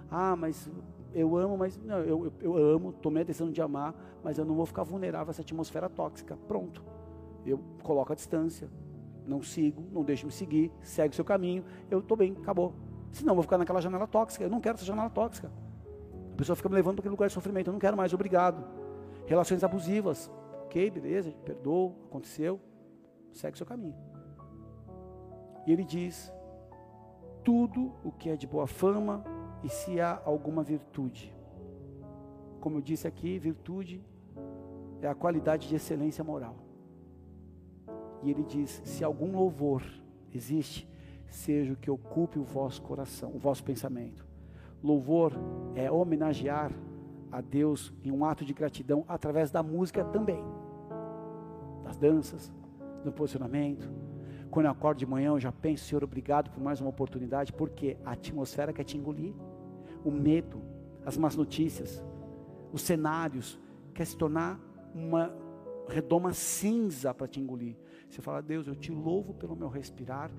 [0.10, 0.70] Ah, mas
[1.14, 3.94] eu amo, mas não, eu, eu, amo, tomei a decisão de amar,
[4.24, 6.38] mas eu não vou ficar vulnerável a essa atmosfera tóxica.
[6.48, 6.84] Pronto.
[7.46, 8.70] Eu coloco a distância.
[9.26, 12.74] Não sigo, não deixo me seguir, segue o seu caminho, eu estou bem, acabou.
[13.12, 14.44] Senão eu vou ficar naquela janela tóxica.
[14.44, 15.52] Eu não quero essa janela tóxica.
[16.34, 17.68] A pessoa fica me levando para aquele lugar de sofrimento.
[17.68, 18.64] Eu não quero mais, obrigado.
[19.28, 20.32] Relações abusivas.
[20.64, 22.60] ok, beleza, perdoou, aconteceu,
[23.32, 23.96] segue seu caminho.
[25.68, 26.32] E ele diz:
[27.44, 29.24] tudo o que é de boa fama
[29.64, 31.34] e se há alguma virtude.
[32.60, 34.04] Como eu disse aqui, virtude
[35.02, 36.56] é a qualidade de excelência moral.
[38.24, 39.84] E ele diz: se algum louvor
[40.34, 40.88] existe,
[41.28, 44.26] seja o que ocupe o vosso coração, o vosso pensamento.
[44.84, 45.34] Louvor
[45.76, 46.72] é homenagear
[47.32, 50.44] a Deus em um ato de gratidão através da música também,
[51.84, 52.52] das danças,
[53.04, 53.90] do posicionamento.
[54.50, 57.98] Quando eu acordo de manhã, eu já penso, Senhor, obrigado por mais uma oportunidade, porque
[58.04, 59.34] a atmosfera quer te engolir,
[60.04, 60.62] o medo,
[61.06, 62.04] as más notícias,
[62.72, 63.60] os cenários,
[63.94, 64.60] quer se tornar
[64.94, 65.34] uma
[65.88, 67.76] redoma cinza para te engolir.
[68.10, 70.32] Você fala, Deus, eu te louvo pelo meu respirar,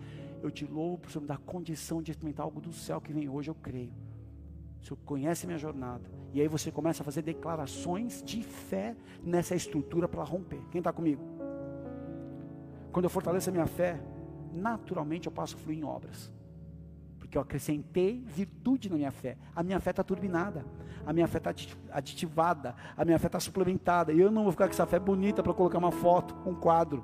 [0.42, 3.50] eu te louvo por me dar condição de experimentar algo do céu que vem hoje,
[3.50, 3.92] eu creio.
[4.80, 6.10] O Senhor conhece minha jornada.
[6.32, 10.60] E aí você começa a fazer declarações de fé nessa estrutura para romper.
[10.70, 11.22] Quem está comigo?
[12.90, 14.02] Quando eu fortaleço a minha fé,
[14.52, 16.32] naturalmente eu passo a fluir em obras.
[17.32, 19.38] Porque eu acrescentei virtude na minha fé.
[19.56, 20.66] A minha fé está turbinada.
[21.06, 21.50] A minha fé está
[21.90, 22.74] aditivada.
[22.94, 24.12] A minha fé está suplementada.
[24.12, 27.02] E eu não vou ficar com essa fé bonita para colocar uma foto, um quadro.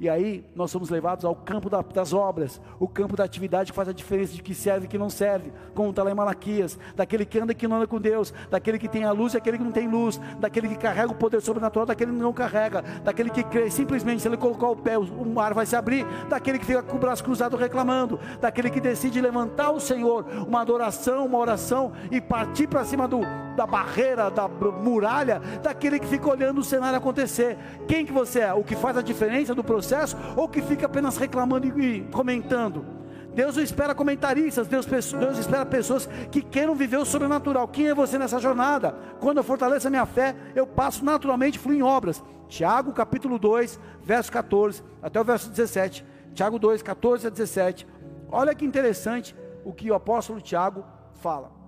[0.00, 3.76] E aí nós somos levados ao campo da, das obras, o campo da atividade que
[3.76, 6.78] faz a diferença de que serve e que não serve, como está lá em Malaquias,
[6.96, 9.36] daquele que anda e que não anda com Deus, daquele que tem a luz e
[9.36, 12.80] aquele que não tem luz, daquele que carrega o poder sobrenatural, daquele que não carrega,
[13.04, 16.58] daquele que crê, simplesmente se ele colocar o pé, o mar vai se abrir, daquele
[16.58, 21.26] que fica com o braço cruzado reclamando, daquele que decide levantar o Senhor, uma adoração,
[21.26, 23.20] uma oração e partir para cima do,
[23.56, 27.56] da barreira, da muralha, daquele que fica olhando o cenário acontecer.
[27.86, 28.54] Quem que você é?
[28.54, 33.00] O que faz a diferença do processo ou que fica apenas reclamando e comentando?
[33.34, 37.68] Deus não espera comentaristas, Deus, Deus espera pessoas que queiram viver o sobrenatural.
[37.68, 38.94] Quem é você nessa jornada?
[39.20, 42.22] Quando eu fortaleço a minha fé, eu passo naturalmente, fluir em obras.
[42.48, 46.04] Tiago capítulo 2, verso 14 até o verso 17.
[46.34, 47.86] Tiago 2, 14 a 17.
[48.30, 50.84] Olha que interessante o que o apóstolo Tiago
[51.14, 51.59] fala.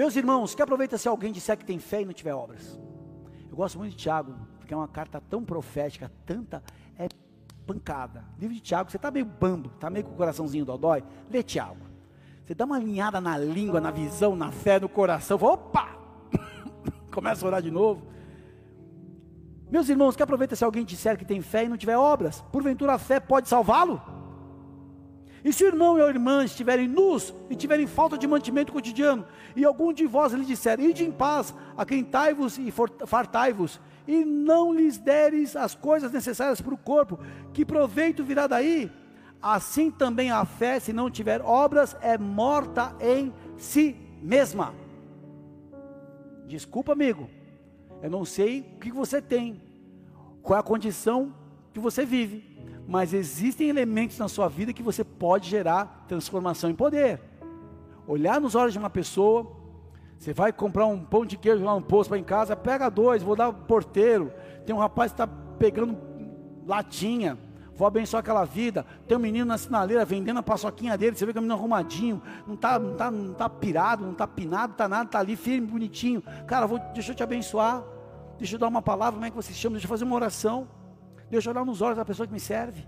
[0.00, 2.80] Meus irmãos, que aproveita se alguém disser que tem fé e não tiver obras.
[3.50, 6.62] Eu gosto muito de Tiago, porque é uma carta tão profética, tanta
[6.98, 7.06] é
[7.66, 8.24] pancada.
[8.38, 11.82] Livro de Tiago, você está meio bambo, está meio com o coraçãozinho dodói, lê Tiago.
[12.46, 15.90] Você dá uma alinhada na língua, na visão, na fé, no coração, opa!
[17.12, 18.06] Começa a orar de novo.
[19.70, 22.40] Meus irmãos, que aproveita se alguém disser que tem fé e não tiver obras.
[22.50, 24.00] Porventura a fé pode salvá-lo?
[25.44, 29.26] E se o irmão e a irmã estiverem nus e tiverem falta de mantimento cotidiano,
[29.56, 32.72] e algum de vós lhe disser, ide em paz, aquentai-vos e
[33.06, 37.18] fartai-vos, e não lhes deres as coisas necessárias para o corpo,
[37.52, 38.90] que proveito virá daí?
[39.40, 44.74] Assim também a fé, se não tiver obras, é morta em si mesma.
[46.46, 47.30] Desculpa, amigo,
[48.02, 49.62] eu não sei o que você tem,
[50.42, 51.34] qual é a condição
[51.72, 56.74] que você vive, mas existem elementos na sua vida que você pode gerar transformação em
[56.74, 57.20] poder.
[58.06, 59.50] Olhar nos olhos de uma pessoa,
[60.18, 63.22] você vai comprar um pão de queijo lá no posto para em casa, pega dois,
[63.22, 64.32] vou dar porteiro.
[64.66, 65.96] Tem um rapaz que está pegando
[66.66, 67.38] latinha,
[67.76, 68.84] vou abençoar aquela vida.
[69.06, 71.58] Tem um menino na sinaleira vendendo a paçoquinha dele, você vê que é um menino
[71.58, 75.36] arrumadinho, não está não tá, não tá pirado, não está pinado, está nada, está ali
[75.36, 76.22] firme, bonitinho.
[76.46, 77.82] Cara, vou, deixa eu te abençoar,
[78.36, 79.74] deixa eu dar uma palavra, como é que você se chama?
[79.74, 80.68] Deixa eu fazer uma oração.
[81.30, 82.84] Deixa eu olhar nos olhos da pessoa que me serve.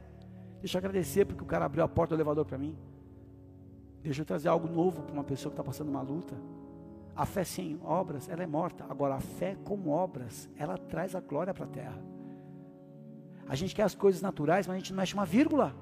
[0.60, 2.76] Deixa eu agradecer porque o cara abriu a porta do elevador para mim.
[4.02, 6.34] Deixa eu trazer algo novo para uma pessoa que está passando uma luta.
[7.14, 8.84] A fé sem obras, ela é morta.
[8.88, 12.02] Agora, a fé com obras, ela traz a glória para a terra.
[13.48, 15.74] A gente quer as coisas naturais, mas a gente não mexe uma vírgula.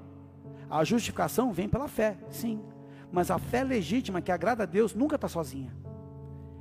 [0.68, 2.60] A justificação vem pela fé, sim.
[3.10, 5.74] Mas a fé legítima, que agrada a Deus, nunca está sozinha.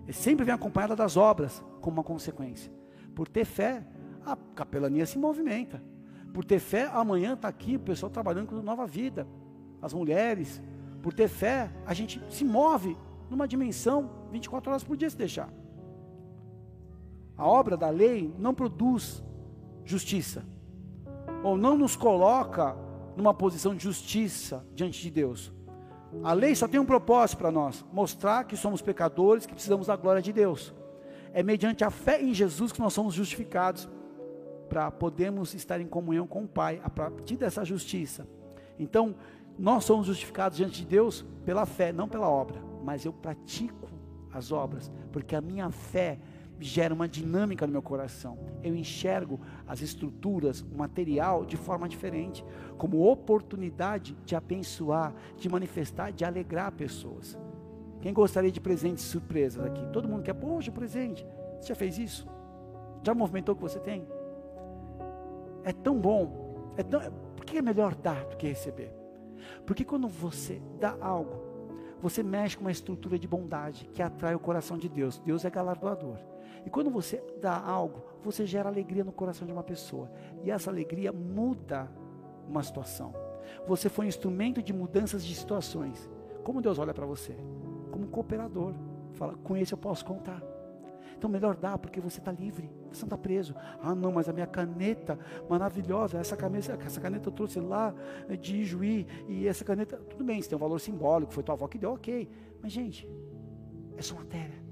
[0.08, 2.72] E sempre vem acompanhada das obras, como uma consequência.
[3.14, 3.86] Por ter fé,
[4.26, 5.82] a capelania se movimenta.
[6.34, 9.28] Por ter fé, amanhã está aqui o pessoal trabalhando com nova vida.
[9.82, 10.62] As mulheres,
[11.02, 12.98] por ter fé, a gente se move
[13.30, 15.50] numa dimensão 24 horas por dia se deixar.
[17.38, 19.24] A obra da lei não produz
[19.86, 20.44] justiça,
[21.44, 22.76] ou não nos coloca
[23.16, 25.52] numa posição de justiça diante de Deus.
[26.24, 29.96] A lei só tem um propósito para nós: mostrar que somos pecadores, que precisamos da
[29.96, 30.74] glória de Deus.
[31.32, 33.88] É mediante a fé em Jesus que nós somos justificados
[34.70, 38.28] para podermos estar em comunhão com o Pai a partir dessa justiça.
[38.78, 39.16] Então,
[39.58, 43.90] nós somos justificados diante de Deus pela fé, não pela obra, mas eu pratico
[44.32, 46.20] as obras, porque a minha fé
[46.60, 48.38] gera uma dinâmica no meu coração.
[48.62, 52.46] Eu enxergo as estruturas, o material de forma diferente,
[52.78, 57.38] como oportunidade de abençoar, de manifestar, de alegrar pessoas.
[58.02, 59.86] Quem gostaria de presentes surpresas aqui?
[59.88, 61.26] Todo mundo quer, poxa, presente.
[61.60, 62.28] Você já fez isso?
[63.04, 64.08] Já movimentou o que você tem?
[65.64, 66.74] É tão bom.
[66.78, 67.00] É tão,
[67.36, 68.94] por que é melhor dar do que receber?
[69.66, 71.50] Porque quando você dá algo,
[72.02, 75.20] você mexe com uma estrutura de bondade que atrai o coração de Deus.
[75.20, 76.18] Deus é galardoador.
[76.66, 80.12] E quando você dá algo, você gera alegria no coração de uma pessoa.
[80.44, 81.90] E essa alegria muda
[82.48, 83.14] uma situação.
[83.68, 86.10] Você foi um instrumento de mudanças de situações.
[86.44, 87.36] Como Deus olha para você?
[87.92, 88.74] Como cooperador.
[89.14, 90.42] Fala, com esse eu posso contar.
[91.20, 93.54] Então melhor dar, porque você está livre, você não está preso.
[93.82, 97.94] Ah, não, mas a minha caneta maravilhosa, essa caneta, essa caneta eu trouxe lá
[98.40, 101.68] de Juí, e essa caneta, tudo bem, isso tem um valor simbólico, foi tua avó
[101.68, 102.30] que deu, ok.
[102.62, 103.06] Mas, gente,
[103.98, 104.64] é só matéria.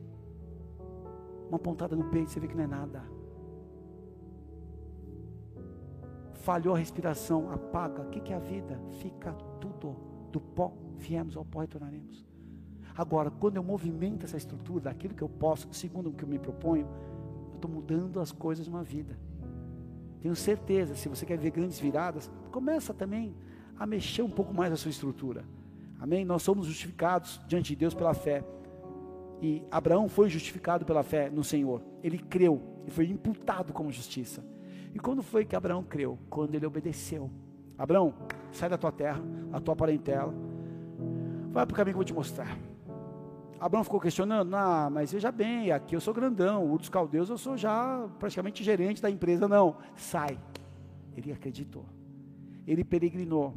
[1.50, 3.04] Uma pontada no peito, você vê que não é nada.
[6.32, 8.04] Falhou a respiração, apaga.
[8.04, 8.80] O que é a vida?
[9.02, 9.98] Fica tudo.
[10.32, 12.27] Do pó viemos, ao pó retornaremos.
[12.98, 16.40] Agora, quando eu movimento essa estrutura daquilo que eu posso, segundo o que eu me
[16.40, 16.88] proponho,
[17.50, 19.16] eu estou mudando as coisas de uma vida.
[20.20, 23.36] Tenho certeza, se você quer ver grandes viradas, começa também
[23.78, 25.46] a mexer um pouco mais a sua estrutura.
[26.00, 26.26] Amém?
[26.26, 28.44] Nós somos justificados diante de Deus pela fé.
[29.44, 31.84] E Abraão foi justificado pela fé no Senhor.
[32.04, 34.44] Ele creu e foi imputado como justiça.
[34.92, 36.18] E quando foi que Abraão creu?
[36.32, 37.30] Quando ele obedeceu.
[37.78, 38.12] Abraão,
[38.52, 40.34] sai da tua terra, da tua parentela,
[41.52, 42.58] vai para o caminho que eu vou te mostrar.
[43.60, 47.38] Abraão ficou questionando, ah, mas veja bem, aqui eu sou grandão, o dos caldeus eu
[47.38, 50.40] sou já praticamente gerente da empresa, não, sai.
[51.16, 51.86] Ele acreditou,
[52.68, 53.54] ele peregrinou,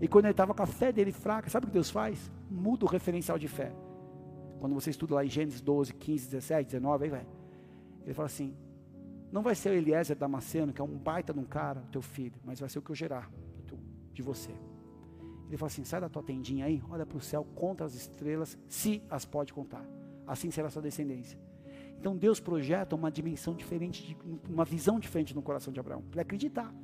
[0.00, 2.30] e quando ele estava com a fé dele fraca, sabe o que Deus faz?
[2.50, 3.72] Muda o referencial de fé.
[4.58, 7.26] Quando você estuda lá em Gênesis 12, 15, 17, 19, aí vai.
[8.04, 8.54] Ele fala assim:
[9.30, 12.34] não vai ser o Eliezer Damasceno, que é um baita de um cara, teu filho,
[12.44, 13.30] mas vai ser o que eu gerar
[14.12, 14.50] de você.
[15.48, 18.58] Ele fala assim: sai da tua tendinha aí, olha para o céu, conta as estrelas,
[18.68, 19.84] se as pode contar.
[20.26, 21.38] Assim será a sua descendência.
[21.98, 24.16] Então Deus projeta uma dimensão diferente,
[24.48, 26.74] uma visão diferente no coração de Abraão, para acreditar.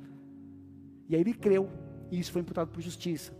[1.09, 1.69] E aí ele creu,
[2.09, 3.33] e isso foi imputado por justiça.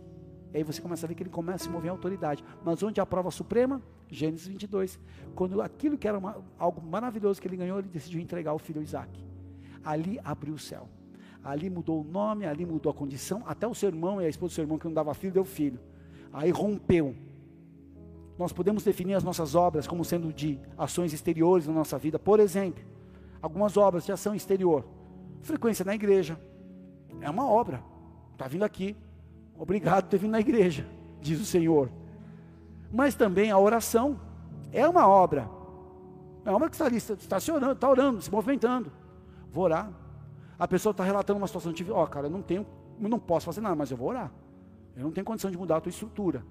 [0.52, 2.44] E aí você começa a ver que ele começa a se mover em autoridade.
[2.62, 3.82] Mas onde a prova suprema?
[4.08, 5.00] Gênesis 22.
[5.34, 8.80] Quando aquilo que era uma, algo maravilhoso que ele ganhou, ele decidiu entregar o filho
[8.80, 9.10] Isaac.
[9.82, 10.88] Ali abriu o céu
[11.44, 14.52] ali mudou o nome, ali mudou a condição, até o seu irmão e a esposa
[14.52, 15.78] do seu irmão que não dava filho, deu filho.
[16.32, 17.14] Aí rompeu.
[18.38, 22.18] Nós podemos definir as nossas obras como sendo de ações exteriores na nossa vida.
[22.18, 22.82] Por exemplo,
[23.42, 24.84] algumas obras de ação exterior.
[25.42, 26.40] Frequência na igreja.
[27.20, 27.84] É uma obra.
[28.32, 28.96] Está vindo aqui.
[29.56, 30.86] Obrigado por ter vindo na igreja,
[31.20, 31.90] diz o Senhor.
[32.90, 34.18] Mas também a oração
[34.72, 35.48] é uma obra.
[36.44, 38.90] É uma que está ali, se orando, está orando, se movimentando.
[39.52, 40.03] Vou orar.
[40.58, 42.66] A pessoa está relatando uma situação, tive, ó, cara, eu não tenho,
[43.00, 44.32] eu não posso fazer nada, mas eu vou orar.
[44.96, 46.44] Eu não tenho condição de mudar a tua estrutura.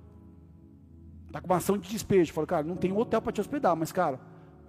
[1.28, 2.34] Está com uma ação de despejo.
[2.34, 4.20] Fala, cara, não tem hotel para te hospedar, mas, cara,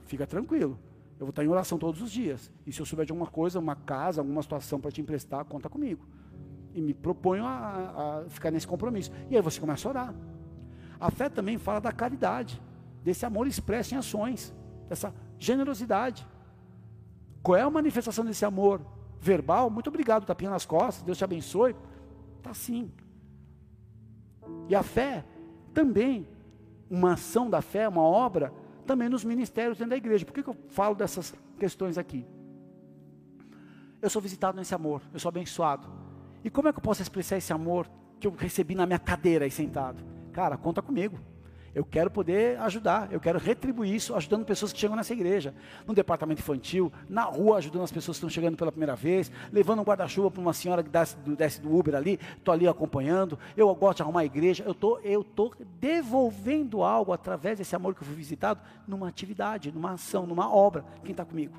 [0.04, 0.78] fica tranquilo.
[1.18, 2.50] Eu vou estar em oração todos os dias.
[2.66, 5.68] E se eu souber de alguma coisa, uma casa, alguma situação para te emprestar, conta
[5.68, 6.06] comigo.
[6.72, 9.12] E me proponho a, a ficar nesse compromisso.
[9.28, 10.14] E aí você começa a orar.
[10.98, 12.60] A fé também fala da caridade,
[13.02, 14.54] desse amor expresso em ações,
[14.88, 16.26] dessa generosidade.
[17.42, 18.80] Qual é a manifestação desse amor?
[19.24, 21.74] Verbal, muito obrigado, tapinha nas costas, Deus te abençoe.
[22.36, 22.92] Está assim.
[24.68, 25.24] E a fé
[25.72, 26.28] também,
[26.90, 28.52] uma ação da fé, uma obra,
[28.86, 30.26] também nos ministérios dentro da igreja.
[30.26, 32.26] Por que, que eu falo dessas questões aqui?
[34.02, 35.88] Eu sou visitado nesse amor, eu sou abençoado.
[36.44, 37.88] E como é que eu posso expressar esse amor
[38.20, 40.04] que eu recebi na minha cadeira aí sentado?
[40.32, 41.18] Cara, conta comigo.
[41.74, 45.52] Eu quero poder ajudar, eu quero retribuir isso ajudando pessoas que chegam nessa igreja,
[45.86, 49.80] no departamento infantil, na rua ajudando as pessoas que estão chegando pela primeira vez, levando
[49.80, 53.36] um guarda-chuva para uma senhora que desce do, desce do Uber ali, estou ali acompanhando,
[53.56, 57.94] eu gosto de arrumar a igreja, eu tô, estou tô devolvendo algo através desse amor
[57.94, 60.84] que eu fui visitado numa atividade, numa ação, numa obra.
[61.02, 61.56] Quem está comigo?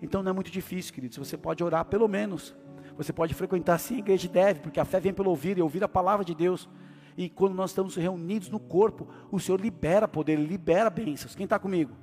[0.00, 2.54] Então não é muito difícil, queridos, você pode orar pelo menos.
[2.96, 5.84] Você pode frequentar sim a igreja deve, porque a fé vem pelo ouvir e ouvir
[5.84, 6.68] a palavra de Deus.
[7.16, 11.34] E quando nós estamos reunidos no corpo, o Senhor libera poder, libera bênçãos.
[11.34, 11.94] Quem está comigo?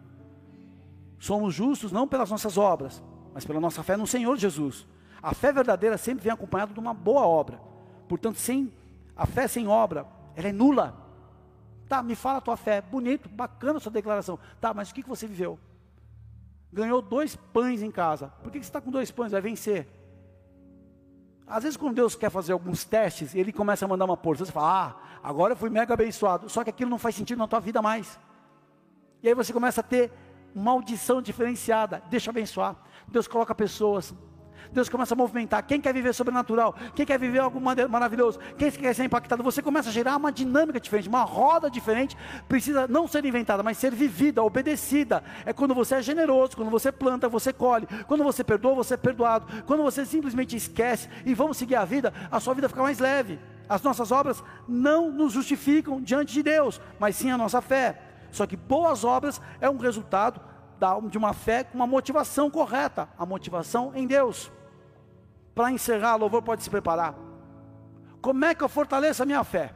[1.19, 3.03] Somos justos não pelas nossas obras,
[3.33, 4.87] mas pela nossa fé no Senhor Jesus.
[5.21, 7.61] A fé verdadeira sempre vem acompanhada de uma boa obra.
[8.09, 8.73] Portanto, sem
[9.15, 10.05] a fé sem obra,
[10.35, 10.97] ela é nula.
[11.87, 14.39] Tá, me fala a tua fé, bonito, bacana a sua declaração.
[14.59, 15.59] Tá, mas o que, que você viveu?
[16.71, 18.29] Ganhou dois pães em casa.
[18.41, 19.31] Por que, que você está com dois pães?
[19.31, 19.87] Vai vencer.
[21.53, 24.51] Às vezes, quando Deus quer fazer alguns testes, Ele começa a mandar uma porção, você
[24.51, 26.49] fala, ah, agora eu fui mega abençoado.
[26.49, 28.19] Só que aquilo não faz sentido na tua vida mais.
[29.21, 30.11] E aí você começa a ter
[30.55, 32.01] uma audição diferenciada.
[32.09, 32.75] Deixa eu abençoar.
[33.07, 34.15] Deus coloca pessoas.
[34.71, 35.65] Deus começa a movimentar.
[35.65, 36.75] Quem quer viver sobrenatural?
[36.95, 37.59] Quem quer viver algo
[37.89, 38.39] maravilhoso?
[38.57, 39.43] Quem quer ser impactado?
[39.43, 42.17] Você começa a gerar uma dinâmica diferente, uma roda diferente.
[42.47, 45.23] Precisa não ser inventada, mas ser vivida, obedecida.
[45.45, 47.87] É quando você é generoso, quando você planta, você colhe.
[48.07, 49.63] Quando você perdoa, você é perdoado.
[49.65, 53.39] Quando você simplesmente esquece e vamos seguir a vida, a sua vida fica mais leve.
[53.67, 57.99] As nossas obras não nos justificam diante de Deus, mas sim a nossa fé.
[58.31, 60.41] Só que boas obras é um resultado
[61.09, 64.51] de uma fé com uma motivação correta, a motivação em Deus.
[65.55, 67.15] Para encerrar, o louvor pode se preparar.
[68.21, 69.75] Como é que eu fortaleço a minha fé?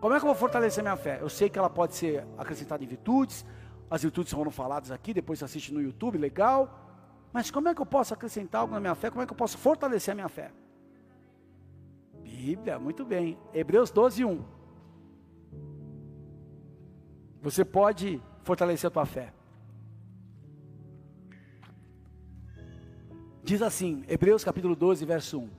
[0.00, 1.18] Como é que eu vou fortalecer a minha fé?
[1.20, 3.46] Eu sei que ela pode ser acrescentada em virtudes,
[3.88, 6.78] as virtudes foram faladas aqui, depois você assiste no YouTube, legal.
[7.32, 9.10] Mas como é que eu posso acrescentar algo na minha fé?
[9.10, 10.50] Como é que eu posso fortalecer a minha fé?
[12.22, 13.38] Bíblia, muito bem.
[13.54, 14.44] Hebreus 12, 1.
[17.40, 19.32] Você pode fortalecer a tua fé.
[23.44, 25.50] Diz assim, Hebreus capítulo 12, verso 1.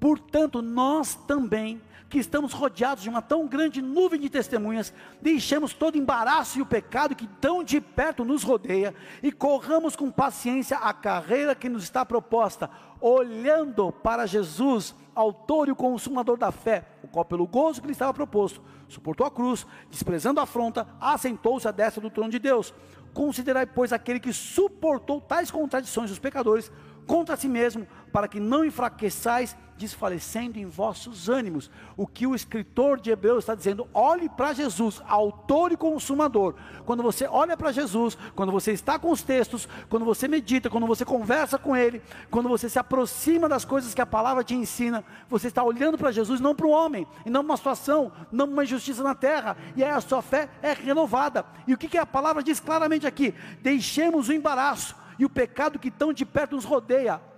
[0.00, 5.96] Portanto, nós também, que estamos rodeados de uma tão grande nuvem de testemunhas, deixemos todo
[5.96, 10.92] embaraço e o pecado que tão de perto nos rodeia e corramos com paciência a
[10.92, 12.68] carreira que nos está proposta,
[13.00, 18.12] olhando para Jesus, autor e consumador da fé, o qual pelo gozo que lhe estava
[18.12, 22.74] proposto, suportou a cruz, desprezando a afronta, assentou-se à destra do trono de Deus.
[23.12, 26.70] Considerai, pois, aquele que suportou tais contradições dos pecadores
[27.06, 31.70] contra si mesmo, para que não enfraqueçais desfalecendo em vossos ânimos.
[31.96, 36.54] O que o escritor de Hebreus está dizendo, olhe para Jesus, autor e consumador.
[36.84, 40.86] Quando você olha para Jesus, quando você está com os textos, quando você medita, quando
[40.86, 45.02] você conversa com Ele, quando você se aproxima das coisas que a palavra te ensina,
[45.28, 48.46] você está olhando para Jesus, não para o homem, e não para uma situação, não
[48.46, 51.46] para uma injustiça na terra, e aí a sua fé é renovada.
[51.66, 53.34] E o que, que a palavra diz claramente aqui?
[53.62, 57.29] Deixemos o embaraço e o pecado que tão de perto nos rodeia.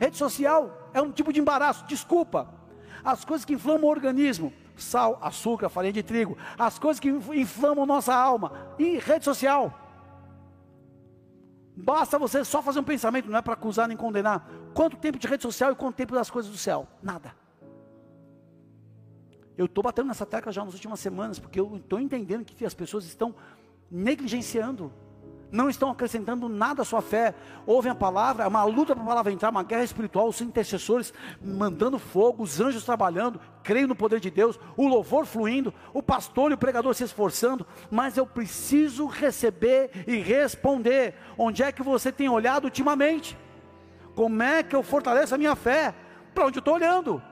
[0.00, 2.48] Rede social é um tipo de embaraço, desculpa.
[3.02, 7.86] As coisas que inflamam o organismo, sal, açúcar, farinha de trigo, as coisas que inflamam
[7.86, 9.72] nossa alma, e rede social.
[11.76, 14.48] Basta você só fazer um pensamento, não é para acusar nem condenar.
[14.74, 16.86] Quanto tempo de rede social e quanto tempo das coisas do céu?
[17.02, 17.34] Nada.
[19.56, 22.74] Eu estou batendo nessa tecla já nas últimas semanas, porque eu estou entendendo que as
[22.74, 23.34] pessoas estão
[23.90, 24.92] negligenciando
[25.50, 27.34] não estão acrescentando nada à sua fé.
[27.66, 31.12] Ouvem a palavra, é uma luta para a palavra entrar, uma guerra espiritual, os intercessores
[31.40, 36.50] mandando fogo, os anjos trabalhando, creio no poder de Deus, o louvor fluindo, o pastor
[36.50, 41.14] e o pregador se esforçando, mas eu preciso receber e responder.
[41.38, 43.36] Onde é que você tem olhado ultimamente?
[44.14, 45.94] Como é que eu fortaleço a minha fé?
[46.34, 47.22] Para onde eu estou olhando?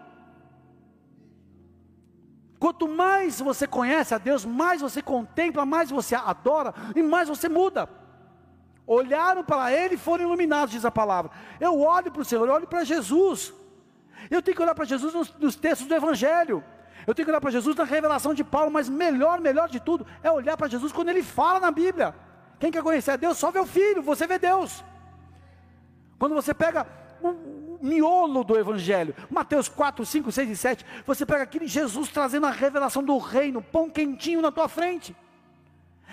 [2.58, 7.46] Quanto mais você conhece a Deus, mais você contempla, mais você adora e mais você
[7.46, 8.03] muda.
[8.86, 11.30] Olharam para ele e foram iluminados, diz a palavra.
[11.58, 13.52] Eu olho para o Senhor, eu olho para Jesus.
[14.30, 16.62] Eu tenho que olhar para Jesus nos, nos textos do Evangelho.
[17.06, 20.06] Eu tenho que olhar para Jesus na revelação de Paulo, mas melhor, melhor de tudo,
[20.22, 22.14] é olhar para Jesus quando ele fala na Bíblia.
[22.58, 24.84] Quem quer conhecer a Deus, só vê o Filho, você vê Deus.
[26.18, 26.86] Quando você pega
[27.22, 32.46] o miolo do Evangelho, Mateus 4, 5, 6 e 7, você pega aquele Jesus trazendo
[32.46, 35.14] a revelação do reino, pão quentinho na tua frente.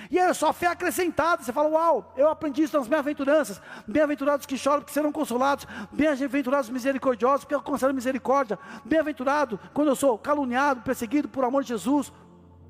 [0.09, 1.43] E é só fé acrescentada.
[1.43, 3.61] Você fala, uau, eu aprendi isso nas bem-aventuranças.
[3.87, 5.67] Bem-aventurados que choram, porque serão consolados.
[5.91, 8.57] Bem-aventurados misericordiosos, porque alcançarão misericórdia.
[8.83, 12.11] Bem-aventurado quando eu sou caluniado, perseguido por amor de Jesus.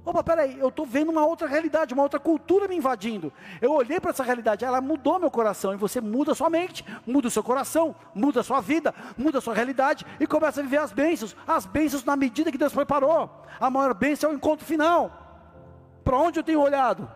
[0.03, 3.32] Opa, peraí, eu estou vendo uma outra realidade, uma outra cultura me invadindo.
[3.61, 5.73] Eu olhei para essa realidade, ela mudou meu coração.
[5.73, 9.41] E você muda sua mente, muda o seu coração, muda a sua vida, muda a
[9.41, 11.36] sua realidade e começa a viver as bênçãos.
[11.47, 13.29] As bênçãos na medida que Deus preparou.
[13.59, 15.11] A maior bênção é o encontro final.
[16.03, 17.07] Para onde eu tenho olhado?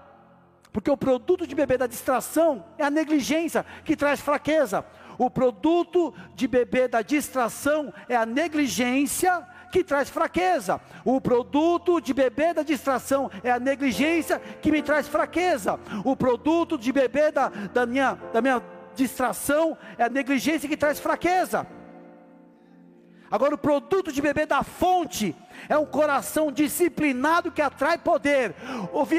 [0.75, 4.83] Porque o produto de beber da distração é a negligência que traz fraqueza.
[5.17, 10.81] O produto de beber da distração é a negligência que traz fraqueza.
[11.05, 15.79] O produto de beber da distração é a negligência que me traz fraqueza.
[16.03, 18.61] O produto de beber da, da, minha, da minha
[18.95, 21.65] distração é a negligência que traz fraqueza.
[23.29, 25.35] Agora, o produto de beber da fonte
[25.67, 28.53] é um coração disciplinado que atrai poder.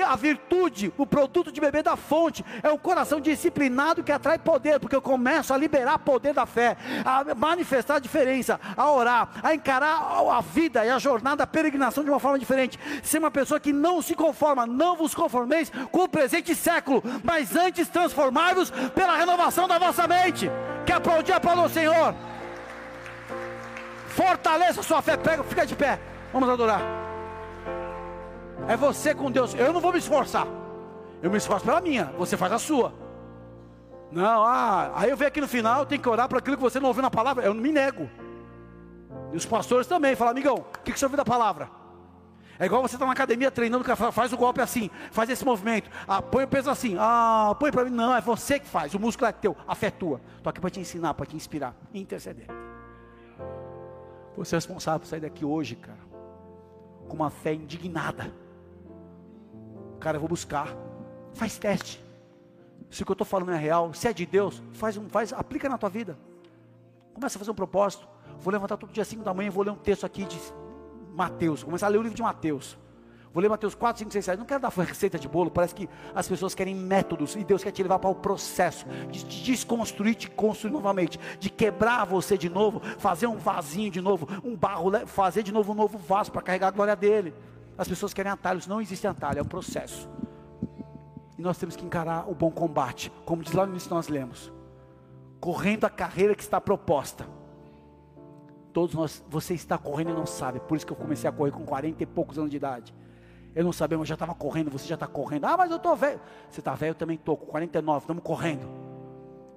[0.07, 4.79] A virtude, o produto de beber da fonte, é um coração disciplinado que atrai poder,
[4.79, 9.55] porque eu começo a liberar poder da fé, a manifestar a diferença, a orar, a
[9.55, 10.01] encarar
[10.31, 12.79] a vida e a jornada, a peregrinação de uma forma diferente.
[13.03, 17.57] Ser uma pessoa que não se conforma, não vos conformeis com o presente século, mas
[17.57, 20.51] antes transformai-vos pela renovação da vossa mente.
[20.85, 22.15] Que aplaudir a o Senhor.
[24.17, 26.01] Fortaleça sua fé, pega, fica de pé.
[26.33, 26.81] Vamos adorar.
[28.67, 29.55] É você com Deus.
[29.55, 30.47] Eu não vou me esforçar.
[31.23, 32.95] Eu me esforço pela minha, você faz a sua.
[34.11, 36.81] Não, ah, aí eu venho aqui no final, tem que orar para aquilo que você
[36.81, 37.45] não ouviu na palavra.
[37.45, 38.09] Eu não me nego.
[39.35, 41.69] E os pastores também falam, amigão, o que, que você ouviu da palavra?
[42.59, 46.23] É igual você está na academia treinando, faz o golpe assim, faz esse movimento, ah,
[46.23, 49.29] põe o peso assim, ah, põe para mim, não, é você que faz, o músculo
[49.29, 50.23] é teu, a fé é tua.
[50.39, 52.47] Estou aqui para te ensinar, para te inspirar interceder.
[54.37, 55.99] Você é responsável por sair daqui hoje, cara,
[57.09, 58.33] com uma fé indignada.
[59.99, 60.77] Cara, eu vou buscar,
[61.33, 62.05] faz teste.
[62.91, 65.33] Se o que eu estou falando é real, se é de Deus, faz um, faz,
[65.33, 66.17] aplica na tua vida.
[67.15, 68.07] Começa a fazer um propósito.
[68.39, 70.39] Vou levantar todo dia 5 da manhã e vou ler um texto aqui de
[71.15, 71.65] Mateus.
[71.65, 72.77] Começar a ler o livro de Mateus.
[73.37, 74.39] Vou ler Mateus 4, 5, 6, 7.
[74.39, 75.51] Não quero dar receita de bolo.
[75.51, 77.37] Parece que as pessoas querem métodos.
[77.37, 81.21] E Deus quer te levar para o processo de te desconstruir, te construir novamente.
[81.39, 82.81] De quebrar você de novo.
[82.97, 84.27] Fazer um vasinho de novo.
[84.43, 85.07] Um barro.
[85.07, 87.35] Fazer de novo um novo vaso para carregar a glória dele.
[87.77, 88.67] As pessoas querem atalhos.
[88.67, 89.41] Não existe atalho.
[89.41, 90.09] É um processo.
[91.37, 93.13] E nós temos que encarar o bom combate.
[93.27, 94.51] Como diz lá no início nós lemos.
[95.41, 97.27] Correndo a carreira que está proposta
[98.77, 100.61] Todos nós, você está correndo e não sabe.
[100.61, 102.95] Por isso que eu comecei a correr com 40 e poucos anos de idade.
[103.57, 105.47] Eu não sabia, mas já estava correndo, você já está correndo.
[105.47, 106.21] Ah, mas eu estou velho.
[106.51, 108.69] Você está velho, eu também estou, com 49, estamos correndo.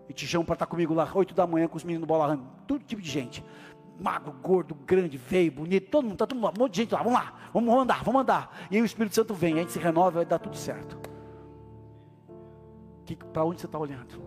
[0.08, 2.46] E te chamo para estar comigo lá, 8 da manhã, com os meninos bola rando.
[2.66, 3.44] Todo tipo de gente.
[4.00, 7.04] Magro, gordo, grande, veio, bonito, todo mundo, está todo mundo, um monte de gente lá,
[7.04, 8.68] vamos lá, vamos andar, vamos andar.
[8.72, 10.98] E aí o Espírito Santo vem, a gente se renova, vai dar tudo certo.
[13.34, 14.24] Para onde você está olhando?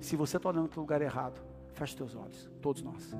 [0.00, 1.42] Se você está olhando para o lugar errado,
[1.74, 3.14] feche teus olhos, todos nós.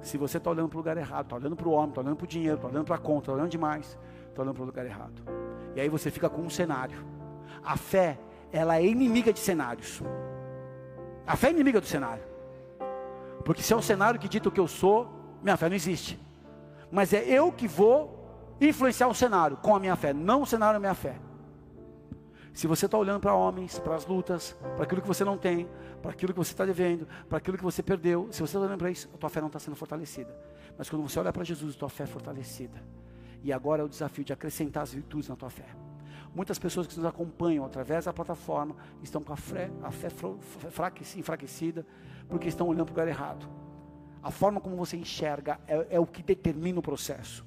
[0.00, 2.16] Se você está olhando para o lugar errado, está olhando para o homem, está olhando
[2.16, 3.98] para o dinheiro, está olhando para a conta, está olhando demais,
[4.34, 5.22] está olhando para o lugar errado.
[5.74, 6.98] E aí você fica com um cenário.
[7.64, 8.18] A fé,
[8.52, 10.02] ela é inimiga de cenários.
[11.26, 12.22] A fé é inimiga do cenário.
[13.44, 15.08] Porque se é o cenário que dita o que eu sou,
[15.42, 16.18] minha fé não existe.
[16.90, 20.76] Mas é eu que vou influenciar o cenário com a minha fé, não o cenário
[20.76, 21.16] a minha fé.
[22.52, 25.68] Se você está olhando para homens, para as lutas, para aquilo que você não tem,
[26.00, 28.78] para aquilo que você está devendo, para aquilo que você perdeu, se você está olhando
[28.78, 30.32] para isso, a tua fé não está sendo fortalecida.
[30.78, 32.80] Mas quando você olha para Jesus, a tua fé é fortalecida.
[33.44, 35.66] E agora é o desafio de acrescentar as virtudes na tua fé.
[36.34, 40.08] Muitas pessoas que nos acompanham através da plataforma estão com a fé, a fé
[41.16, 41.86] enfraquecida,
[42.28, 43.46] porque estão olhando para o lugar errado.
[44.22, 47.44] A forma como você enxerga é, é o que determina o processo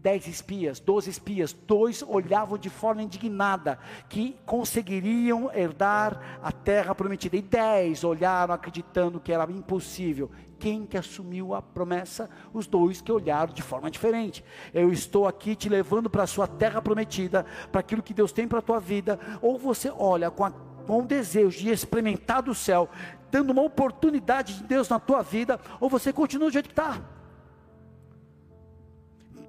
[0.00, 3.78] dez espias, doze espias, dois olhavam de forma indignada
[4.08, 10.30] que conseguiriam herdar a terra prometida, e dez olharam acreditando que era impossível.
[10.58, 12.28] Quem que assumiu a promessa?
[12.52, 14.44] Os dois que olharam de forma diferente.
[14.72, 18.46] Eu estou aqui te levando para a sua terra prometida, para aquilo que Deus tem
[18.46, 22.54] para a tua vida, ou você olha com, a, com um desejo de experimentar do
[22.54, 22.88] céu,
[23.30, 27.17] dando uma oportunidade de Deus na tua vida, ou você continua do jeito que está.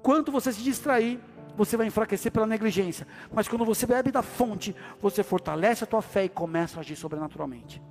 [0.00, 1.20] Enquanto você se distrair,
[1.54, 3.06] você vai enfraquecer pela negligência.
[3.30, 6.96] Mas quando você bebe da fonte, você fortalece a tua fé e começa a agir
[6.96, 7.82] sobrenaturalmente.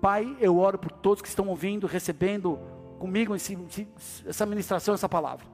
[0.00, 2.58] Pai, eu oro por todos que estão ouvindo, recebendo
[2.98, 3.56] comigo esse,
[4.26, 5.46] essa ministração, essa palavra.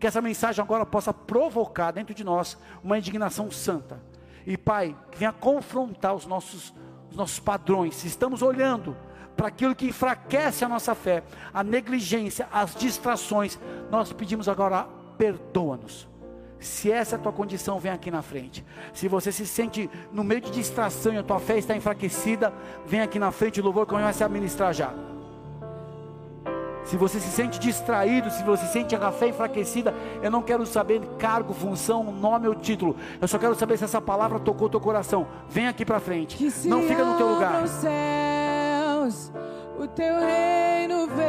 [0.00, 4.02] Que essa mensagem agora possa provocar dentro de nós uma indignação santa.
[4.44, 6.74] E Pai, que venha confrontar os nossos,
[7.08, 7.94] os nossos padrões.
[7.94, 8.96] Se estamos olhando
[9.36, 11.22] para aquilo que enfraquece a nossa fé,
[11.54, 13.56] a negligência, as distrações,
[13.92, 16.08] nós pedimos agora perdoa-nos.
[16.58, 18.64] Se essa é a tua condição, vem aqui na frente.
[18.92, 22.52] Se você se sente no meio de distração e a tua fé está enfraquecida,
[22.86, 24.92] vem aqui na frente, o louvor começa a ministrar já.
[26.86, 29.92] Se você se sente distraído, se você sente a fé enfraquecida,
[30.22, 32.96] eu não quero saber cargo, função, nome ou título.
[33.20, 35.26] Eu só quero saber se essa palavra tocou teu coração.
[35.48, 36.42] Vem aqui para frente.
[36.64, 37.66] Não fica no teu lugar.
[37.66, 39.32] Céus,
[39.78, 41.25] o teu reino vem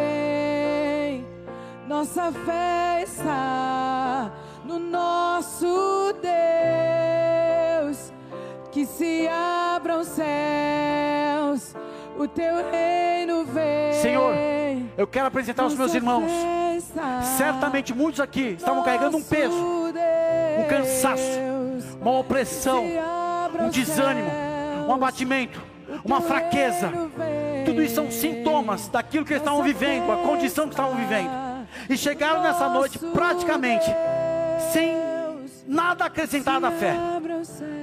[1.88, 4.30] nossa fé está
[4.66, 8.12] no nosso Deus.
[8.72, 11.74] Que se abram os céus,
[12.20, 13.94] o teu reino vem.
[13.94, 14.36] Senhor,
[14.98, 16.30] eu quero apresentar os meus irmãos.
[17.38, 21.40] Certamente muitos aqui estavam carregando um peso, um cansaço,
[22.00, 22.84] uma opressão,
[23.60, 24.30] um desânimo,
[24.88, 25.60] um abatimento,
[26.04, 26.92] uma fraqueza.
[27.66, 31.47] Tudo isso são sintomas daquilo que eles estavam vivendo, a condição que estavam vivendo
[31.90, 33.86] e chegaram nessa noite praticamente
[34.72, 34.98] sem
[35.68, 36.96] nada acrescentado à fé.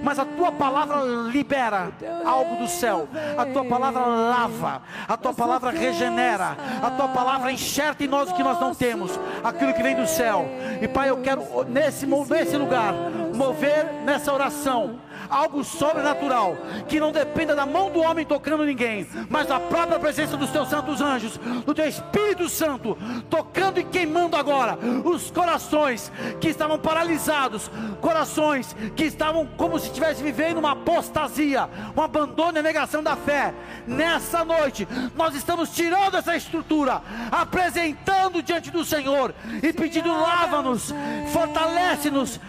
[0.02, 1.92] Mas a tua palavra libera
[2.24, 3.08] algo do céu.
[3.36, 4.82] A tua palavra lava.
[5.06, 6.56] A tua palavra regenera.
[6.82, 9.18] A tua palavra enxerta em nós o que nós não temos.
[9.42, 10.46] Aquilo que vem do céu.
[10.80, 12.94] E Pai, eu quero nesse, nesse lugar
[13.34, 14.98] mover nessa oração
[15.28, 16.56] algo sobrenatural,
[16.88, 20.68] que não dependa da mão do homem tocando ninguém, mas da própria presença dos teus
[20.68, 22.96] santos anjos, do teu Espírito Santo,
[23.28, 26.10] tocando e queimando agora os corações
[26.40, 27.70] que estavam paralisados,
[28.00, 33.54] corações que estavam como se estivessem vivendo uma apostasia, um abandono e negação da fé.
[33.86, 40.92] Nessa noite, nós estamos tirando essa estrutura, apresentando diante do Senhor e pedindo: lava-nos,
[41.32, 42.40] fortalece-nos,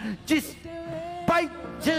[1.26, 1.50] Pai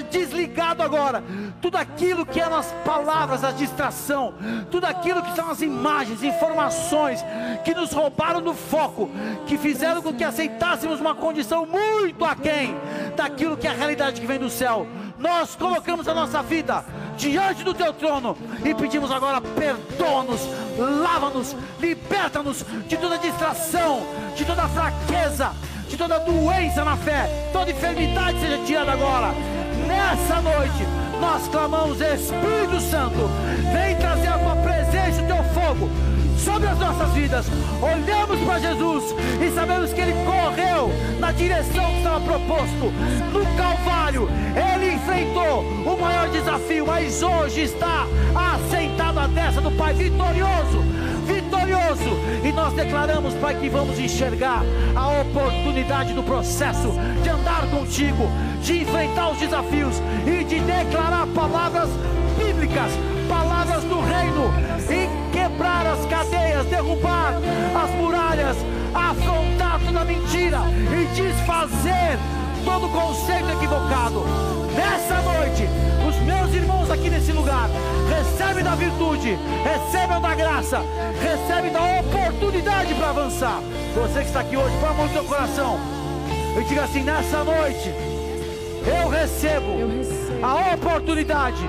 [0.10, 1.24] desligado agora.
[1.62, 4.34] Tudo aquilo que eram as palavras, a distração,
[4.70, 7.24] tudo aquilo que são as imagens, informações
[7.64, 9.10] que nos roubaram do foco,
[9.46, 12.76] que fizeram com que aceitássemos uma condição muito aquém
[13.16, 14.88] daquilo que é a realidade que vem do céu.
[15.18, 16.86] Nós colocamos a nossa vida
[17.18, 20.42] diante do teu trono e pedimos agora: perdoa-nos,
[20.78, 24.02] lava-nos, liberta-nos de toda distração,
[24.36, 25.52] de toda fraqueza,
[25.88, 29.57] de toda doença na fé, toda enfermidade seja tirada agora
[29.98, 30.88] nessa noite,
[31.20, 33.30] nós clamamos, Espírito Santo,
[33.74, 35.90] vem trazer a tua presença o teu fogo
[36.38, 37.48] sobre as nossas vidas.
[37.82, 42.94] Olhamos para Jesus e sabemos que ele correu na direção que estava proposto.
[43.34, 48.06] No Calvário, ele enfrentou o maior desafio, mas hoje está
[48.54, 50.98] assentado à destra do Pai, vitorioso
[51.68, 52.18] vitorioso.
[52.44, 54.64] E nós declaramos, Pai, que vamos enxergar
[54.96, 58.30] a oportunidade do processo de andar contigo,
[58.64, 61.90] de enfrentar os desafios e de declarar palavras
[62.38, 62.92] bíblicas,
[63.28, 64.54] palavras do reino,
[64.90, 67.34] e quebrar as cadeias, derrubar
[67.84, 68.58] as muralhas,
[68.94, 70.60] afrontar toda mentira
[70.92, 72.18] e desfazer
[72.64, 74.24] todo conceito equivocado.
[74.76, 75.68] Nessa noite,
[76.08, 77.70] os meus irmãos aqui nesse lugar
[78.10, 80.82] recebem da virtude, recebem da graça,
[81.22, 83.62] recebem da oportunidade para avançar.
[83.94, 85.80] Você que está aqui hoje, põe a mão no seu coração
[86.60, 87.94] e diga assim: nessa noite,
[88.86, 90.46] eu recebo, eu recebo.
[90.46, 91.68] a oportunidade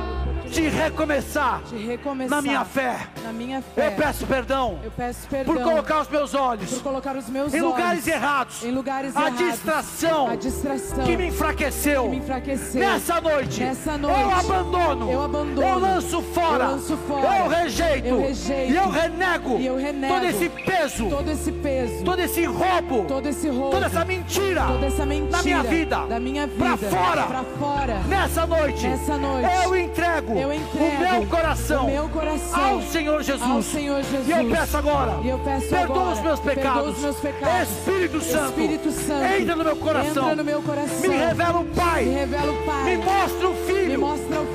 [0.49, 3.07] de recomeçar, de recomeçar na, minha fé.
[3.23, 3.89] na minha fé.
[3.89, 7.73] Eu peço perdão, eu peço perdão por colocar os meus olhos, os meus em olhos
[7.73, 12.05] lugares errados, em lugares a errados, distração, a distração que me enfraqueceu.
[12.05, 12.81] Que me enfraqueceu.
[12.81, 17.49] Nessa noite, Nessa noite eu abandono, eu abandono, eu lanço fora, eu, lanço fora, eu,
[17.49, 22.05] rejeito, eu rejeito, e eu renego, e eu renego todo esse peso, todo esse peso,
[22.05, 26.07] todo esse roubo, todo esse roubo, toda essa mentira, toda essa mentira da minha vida,
[26.07, 27.99] da minha vida, para fora, para fora.
[28.09, 33.22] Nessa noite, nessa noite, eu entrego, eu entrego o meu coração, meu coração ao Senhor
[33.22, 33.51] Jesus.
[33.51, 34.28] Ao Senhor Jesus.
[34.28, 36.97] E eu peço agora, e eu peço perdoa agora, os meus pecados.
[36.97, 37.68] Os meus pecados.
[37.70, 40.22] Espírito, Santo, Espírito Santo, entra no meu coração.
[40.22, 41.01] Entra no meu coração.
[41.01, 42.05] Me revela o Pai.
[42.05, 42.84] Me revela o Pai.
[42.84, 43.88] Me mostra o Filho.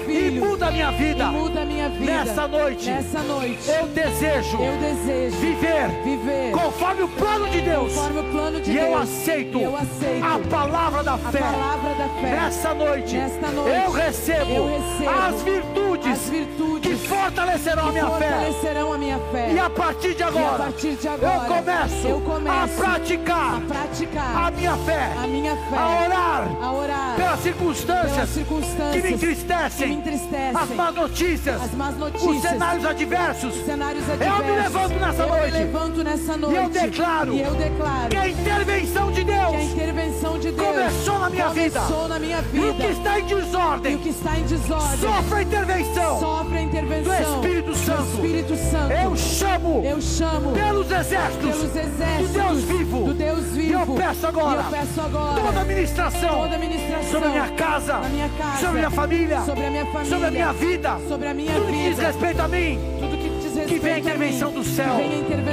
[0.05, 0.37] Filho.
[0.37, 1.31] E muda a minha vida.
[1.65, 2.05] Minha vida.
[2.05, 2.89] Nessa noite.
[2.89, 3.69] Nessa noite.
[3.69, 4.57] Eu desejo.
[4.57, 5.89] Eu desejo viver.
[6.03, 6.51] Viver.
[6.51, 7.93] Conforme o plano de Deus.
[7.93, 8.87] Plano de e Deus.
[8.87, 10.25] Eu aceito, eu aceito.
[10.25, 11.39] A palavra da fé.
[11.39, 12.29] A palavra da fé.
[12.31, 13.17] Nessa noite.
[13.17, 13.83] Noite.
[13.85, 14.51] Eu recebo.
[14.51, 16.11] Eu recebo as virtudes.
[16.11, 18.93] As virtudes fortalecerão a minha fortalecerão fé.
[18.93, 19.51] A minha fé.
[19.53, 23.57] E a partir de agora, a partir de agora eu, começo eu começo a praticar,
[23.57, 28.29] a praticar a minha fé, a minha fé, a orar, a orar pelas circunstâncias, pelas
[28.29, 32.85] circunstâncias que me entristecem, que me entristecem as más notícias, as más notícias os cenários
[32.85, 33.55] adversos.
[33.65, 34.39] cenários adversos.
[34.39, 35.51] Eu me levanto nessa noite.
[35.51, 36.55] Levanto nessa noite.
[36.55, 40.51] E eu declaro, e eu declaro que a intervenção de Deus, que a intervenção de
[40.51, 41.79] Deus começou na minha vida.
[41.79, 42.65] Começou na minha vida.
[42.65, 46.19] E o que está em desordem, e o que está em desordem, sofre a intervenção,
[46.19, 48.03] sofre a intervenção do Espírito Santo.
[48.03, 48.91] Do Espírito Santo.
[48.93, 53.69] Eu chamo, eu chamo pelos exércitos, pelos exércitos do Deus vivo, do Deus vivo.
[53.69, 57.31] E eu peço agora, eu peço agora toda a ministração, toda a ministração sobre a
[57.31, 60.31] minha casa, na minha casa, sobre a minha família, sobre a minha família, sobre a
[60.31, 63.12] minha vida, sobre a minha tudo vida, que diz respeito a mim, tudo
[63.61, 64.95] que vem a intervenção do céu.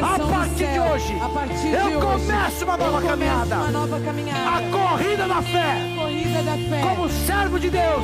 [0.02, 5.76] A partir de hoje, eu começo uma nova caminhada, a corrida da fé,
[6.44, 8.02] da como servo de Deus,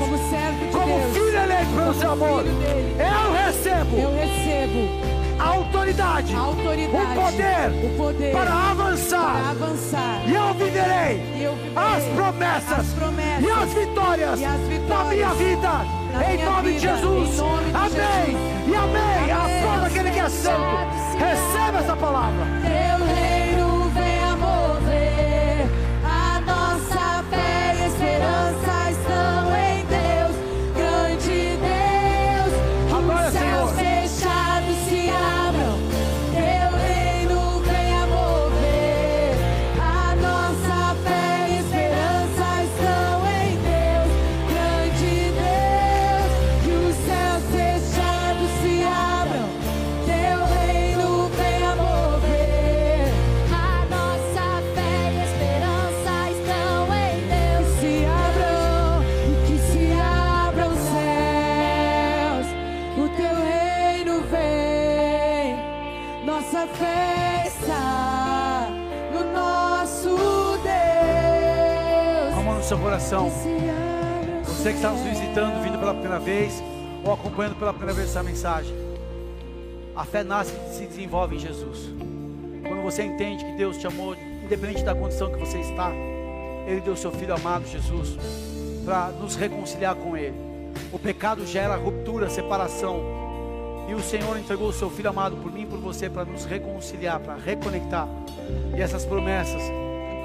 [0.72, 7.22] como filho eleito pelo seu amor, eu recebo, eu recebo a autoridade, a autoridade o,
[7.22, 10.22] poder o poder para avançar, para avançar.
[10.26, 14.60] E eu viverei, e eu viverei as, promessas, as promessas e as vitórias, e as
[14.60, 18.36] vitórias na minha vida, em nome de Jesus, amém,
[18.66, 19.58] e amém, Amém.
[19.60, 20.56] aplauda aquele que é santo,
[21.18, 22.46] receba essa palavra.
[72.96, 73.30] Coração.
[74.46, 76.62] Você que está nos visitando, vindo pela primeira vez,
[77.04, 78.74] ou acompanhando pela primeira vez essa mensagem.
[79.94, 81.90] A fé nasce e se desenvolve em Jesus.
[82.66, 85.90] Quando você entende que Deus te amou, independente da condição que você está,
[86.66, 88.16] Ele deu seu Filho amado, Jesus,
[88.84, 90.34] para nos reconciliar com Ele.
[90.90, 92.98] O pecado gera ruptura, separação.
[93.88, 96.46] E o Senhor entregou o seu Filho amado por mim e por você para nos
[96.46, 98.08] reconciliar, para reconectar.
[98.74, 99.62] E essas promessas,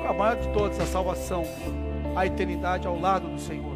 [0.08, 1.46] a maior de todas, a salvação,
[2.16, 3.76] a eternidade ao lado do Senhor.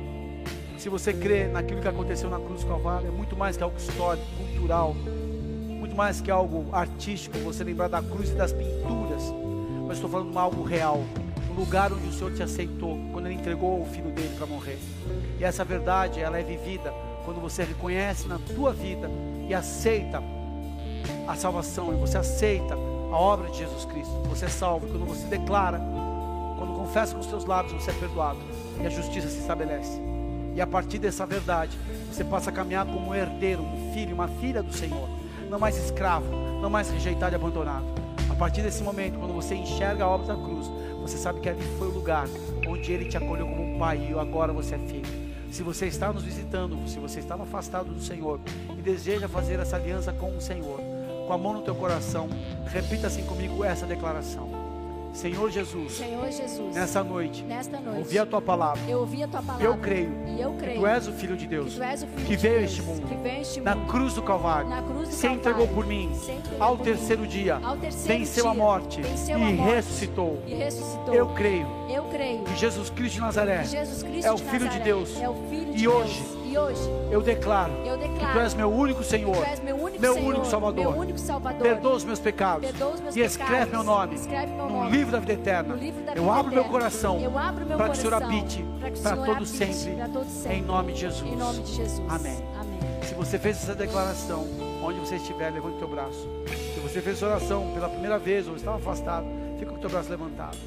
[0.78, 3.78] Se você crê naquilo que aconteceu na cruz do Calvário, é muito mais que algo
[3.78, 9.34] histórico, cultural, muito mais que algo artístico, você lembrar da cruz e das pinturas,
[9.88, 11.04] mas estou falando de algo real,
[11.50, 14.78] um lugar onde o Senhor te aceitou, quando Ele entregou o Filho dele para morrer.
[15.40, 19.10] E essa verdade, ela é vivida quando você reconhece na tua vida
[19.48, 20.22] e aceita
[21.28, 25.26] a salvação, e você aceita a obra de Jesus Cristo, você é salvo, quando você
[25.28, 25.80] declara,
[26.96, 28.40] confessa com os seus lábios, você é perdoado,
[28.82, 30.00] e a justiça se estabelece.
[30.56, 31.78] E a partir dessa verdade,
[32.10, 35.10] você passa a caminhar como um herdeiro, um filho, uma filha do Senhor.
[35.50, 36.32] Não mais escravo,
[36.62, 37.84] não mais rejeitado e abandonado.
[38.30, 40.72] A partir desse momento, quando você enxerga a obra da cruz,
[41.02, 42.30] você sabe que ali foi o lugar
[42.66, 45.26] onde Ele te acolheu como um pai e agora você é filho.
[45.52, 48.40] Se você está nos visitando, se você estava afastado do Senhor
[48.70, 50.80] e deseja fazer essa aliança com o Senhor,
[51.28, 52.30] com a mão no teu coração,
[52.68, 54.55] repita assim comigo essa declaração.
[55.16, 58.82] Senhor Jesus, Senhor Jesus, nessa noite, nesta noite, ouvi a tua palavra.
[58.86, 59.66] eu ouvi a tua palavra.
[59.66, 60.80] Eu creio E eu que creio.
[60.82, 62.60] tu és o Filho de que Deus, tu és o Filho que de veio a
[62.60, 65.14] Deus, este mundo, que veio a este na mundo, cruz do Calvário, na cruz do
[65.16, 68.52] se Calvário, entregou por mim, entregou ao por terceiro mim, dia, ao terceiro venceu a
[68.52, 70.44] dia, morte venceu e a morte, ressuscitou.
[70.46, 71.14] e ressuscitou.
[71.14, 72.44] Eu creio Eu creio.
[72.44, 75.22] que Jesus Cristo de Nazaré que Jesus Cristo é o de Filho de Nazaré Deus.
[75.22, 76.36] É o Filho E de hoje, Deus.
[76.46, 79.36] E hoje eu declaro eu que declaro tu és meu único que Senhor,
[79.96, 80.92] único meu Senhor, único Salvador.
[80.92, 81.62] meu único Salvador.
[81.62, 83.72] perdoa os meus pecados os meus e escreve pecados.
[83.74, 85.76] meu nome Escreve meu no nome livro da vida eterna.
[85.76, 85.92] no da Eu
[86.24, 86.64] vida abro meu eterna.
[86.70, 89.32] coração Eu abro meu para que o Senhor coração habite para que o Senhor todo
[89.32, 90.58] habite sempre, para todo sempre.
[90.58, 91.32] em nome de Jesus.
[91.32, 92.10] Em nome de Jesus.
[92.10, 92.38] Amém.
[92.60, 92.80] Amém.
[93.04, 94.48] Se você fez essa declaração,
[94.84, 96.28] onde você estiver, levante o teu braço.
[96.74, 99.26] Se você fez essa oração pela primeira vez ou estava afastado,
[99.60, 100.58] fica com o teu braço levantado.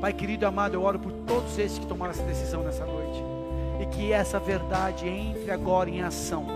[0.00, 3.22] Pai querido e amado, eu oro por todos esses que tomaram essa decisão nessa noite.
[3.80, 6.46] E que essa verdade entre agora em ação.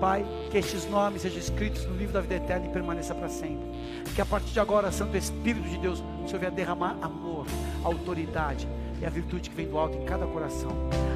[0.00, 3.68] Pai, que estes nomes sejam escritos no livro da vida eterna e permaneça para sempre.
[4.14, 7.46] Que a partir de agora, Santo Espírito de Deus, o Senhor venha derramar amor,
[7.84, 8.66] autoridade
[9.00, 10.70] e a virtude que vem do alto em cada coração.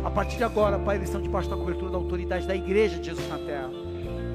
[0.05, 3.07] A partir de agora, Pai, eles estão debaixo da cobertura da autoridade da igreja de
[3.07, 3.71] Jesus na terra.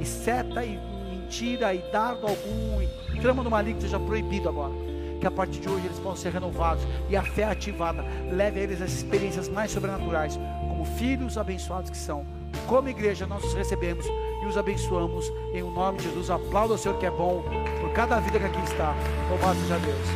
[0.02, 0.80] E seta e
[1.12, 4.74] mentira e dardo algum e trama do maligno seja proibido agora.
[5.20, 8.64] Que a partir de hoje eles possam ser renovados e a fé ativada leve a
[8.64, 12.26] eles as experiências mais sobrenaturais, como filhos abençoados que são.
[12.66, 14.06] Como igreja, nós os recebemos
[14.42, 16.30] e os abençoamos em o nome de Jesus.
[16.30, 17.44] Aplauda o Senhor que é bom
[17.82, 18.96] por cada vida que aqui está.
[19.30, 20.08] Louvado seja Deus.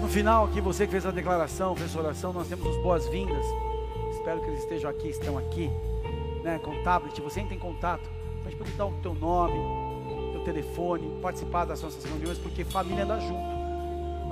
[0.00, 3.44] No final aqui, você que fez a declaração, fez a oração, nós temos as boas-vindas.
[4.12, 5.70] Espero que eles estejam aqui, estão aqui,
[6.42, 7.20] né, com tablet.
[7.20, 8.08] Você entra em contato,
[8.50, 9.54] gente poder dar o teu nome,
[10.32, 13.50] teu telefone, participar das nossas reuniões, porque família anda junto.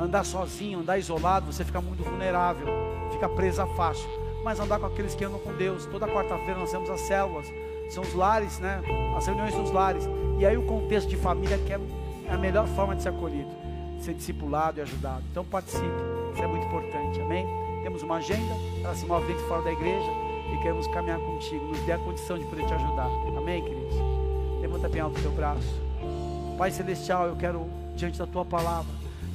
[0.00, 2.66] Andar sozinho, andar isolado, você fica muito vulnerável,
[3.12, 4.08] fica presa fácil.
[4.48, 5.84] Mas andar com aqueles que andam com Deus.
[5.84, 7.52] Toda quarta-feira nós temos as células,
[7.90, 8.80] são os lares, né?
[9.14, 10.08] As reuniões nos lares.
[10.38, 11.78] E aí o contexto de família que é
[12.30, 13.50] a melhor forma de ser acolhido,
[14.00, 15.22] ser discipulado e ajudado.
[15.30, 15.84] Então participe,
[16.32, 17.46] isso é muito importante, amém?
[17.82, 20.10] Temos uma agenda, ela se move dentro fora da igreja
[20.54, 23.96] e queremos caminhar contigo, nos dê a condição de poder te ajudar, amém, queridos?
[24.62, 25.78] Levanta bem alto o teu braço.
[26.56, 28.90] Pai Celestial, eu quero, diante da tua palavra,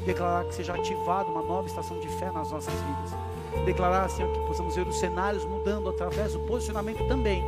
[0.08, 3.33] declarar que seja ativada uma nova estação de fé nas nossas vidas.
[3.66, 7.44] Declarar, Senhor, que possamos ver os cenários mudando através do posicionamento também,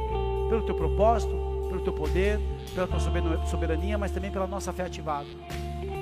[0.49, 1.35] pelo teu propósito,
[1.67, 2.39] pelo teu poder,
[2.73, 2.99] pela tua
[3.45, 5.27] soberania- mas também pela nossa fé ativada.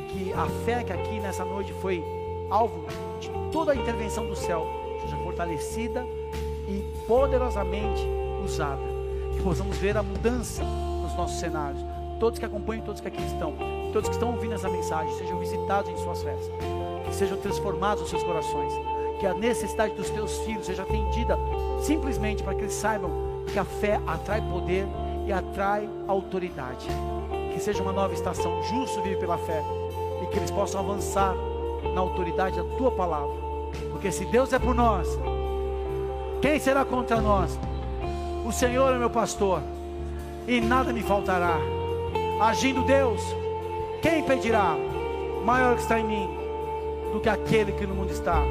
[0.10, 2.04] Que a fé que aqui nessa noite foi
[2.50, 2.86] alvo
[3.20, 4.68] de toda a intervenção do céu
[5.02, 6.06] seja fortalecida
[6.68, 8.08] e poderosamente
[8.44, 8.82] usada.
[9.36, 11.84] Que possamos ver a mudança nos nossos cenários.
[12.20, 13.54] Todos que acompanham, todos que aqui estão,
[13.92, 16.50] todos que estão ouvindo essa mensagem, sejam visitados em suas festas,
[17.06, 18.74] que sejam transformados os seus corações,
[19.24, 21.40] que a necessidade dos teus filhos seja atendida
[21.80, 23.10] simplesmente para que eles saibam
[23.48, 24.86] que a fé atrai poder
[25.26, 26.90] e atrai autoridade.
[27.54, 29.64] Que seja uma nova estação, justo vive pela fé,
[30.22, 31.34] e que eles possam avançar
[31.94, 33.34] na autoridade da tua palavra,
[33.92, 35.08] porque se Deus é por nós,
[36.42, 37.58] quem será contra nós?
[38.46, 39.62] O Senhor é meu pastor,
[40.46, 41.56] e nada me faltará.
[42.42, 43.22] Agindo Deus,
[44.02, 44.76] quem impedirá?
[45.46, 46.30] Maior que está em mim
[47.14, 48.44] do que aquele que no mundo está.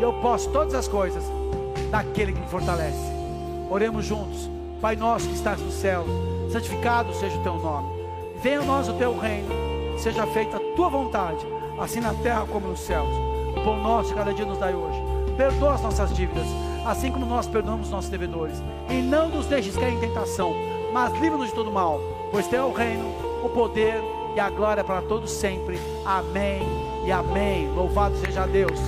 [0.00, 1.22] E eu posso todas as coisas
[1.90, 3.12] daquele que me fortalece.
[3.68, 4.48] Oremos juntos.
[4.80, 6.06] Pai nosso que estás no céu,
[6.50, 7.92] santificado seja o teu nome.
[8.42, 9.48] Venha a nós o teu reino.
[9.98, 11.46] seja feita a tua vontade,
[11.78, 13.10] assim na terra como nos céus.
[13.54, 14.98] O pão nosso cada dia nos dai hoje.
[15.36, 16.46] Perdoa as nossas dívidas,
[16.86, 18.62] assim como nós perdoamos os nossos devedores.
[18.88, 20.54] E não nos deixes cair em tentação,
[20.94, 23.04] mas livra-nos de todo mal, pois teu é o reino,
[23.44, 24.02] o poder
[24.34, 25.78] e a glória para todos sempre.
[26.06, 26.62] Amém
[27.04, 27.68] e amém.
[27.74, 28.80] Louvado seja Deus.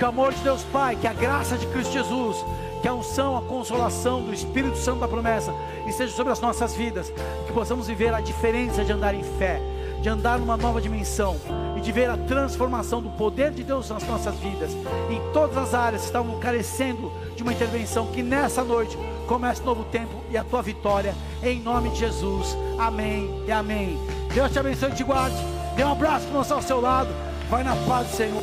[0.00, 2.42] Que o amor de Deus Pai, que a graça de Cristo Jesus,
[2.80, 5.52] que a unção, a consolação do Espírito Santo da promessa
[5.86, 7.12] esteja sobre as nossas vidas,
[7.46, 9.60] que possamos viver a diferença de andar em fé,
[10.00, 11.36] de andar numa nova dimensão
[11.76, 14.70] e de ver a transformação do poder de Deus nas nossas vidas,
[15.10, 18.96] em todas as áreas que estavam carecendo de uma intervenção, que nessa noite
[19.28, 23.98] comece um novo tempo e a tua vitória, em nome de Jesus, amém e amém.
[24.32, 25.36] Deus te abençoe e te guarde,
[25.76, 27.10] dê um abraço para o ao seu lado,
[27.50, 28.42] vai na paz do Senhor.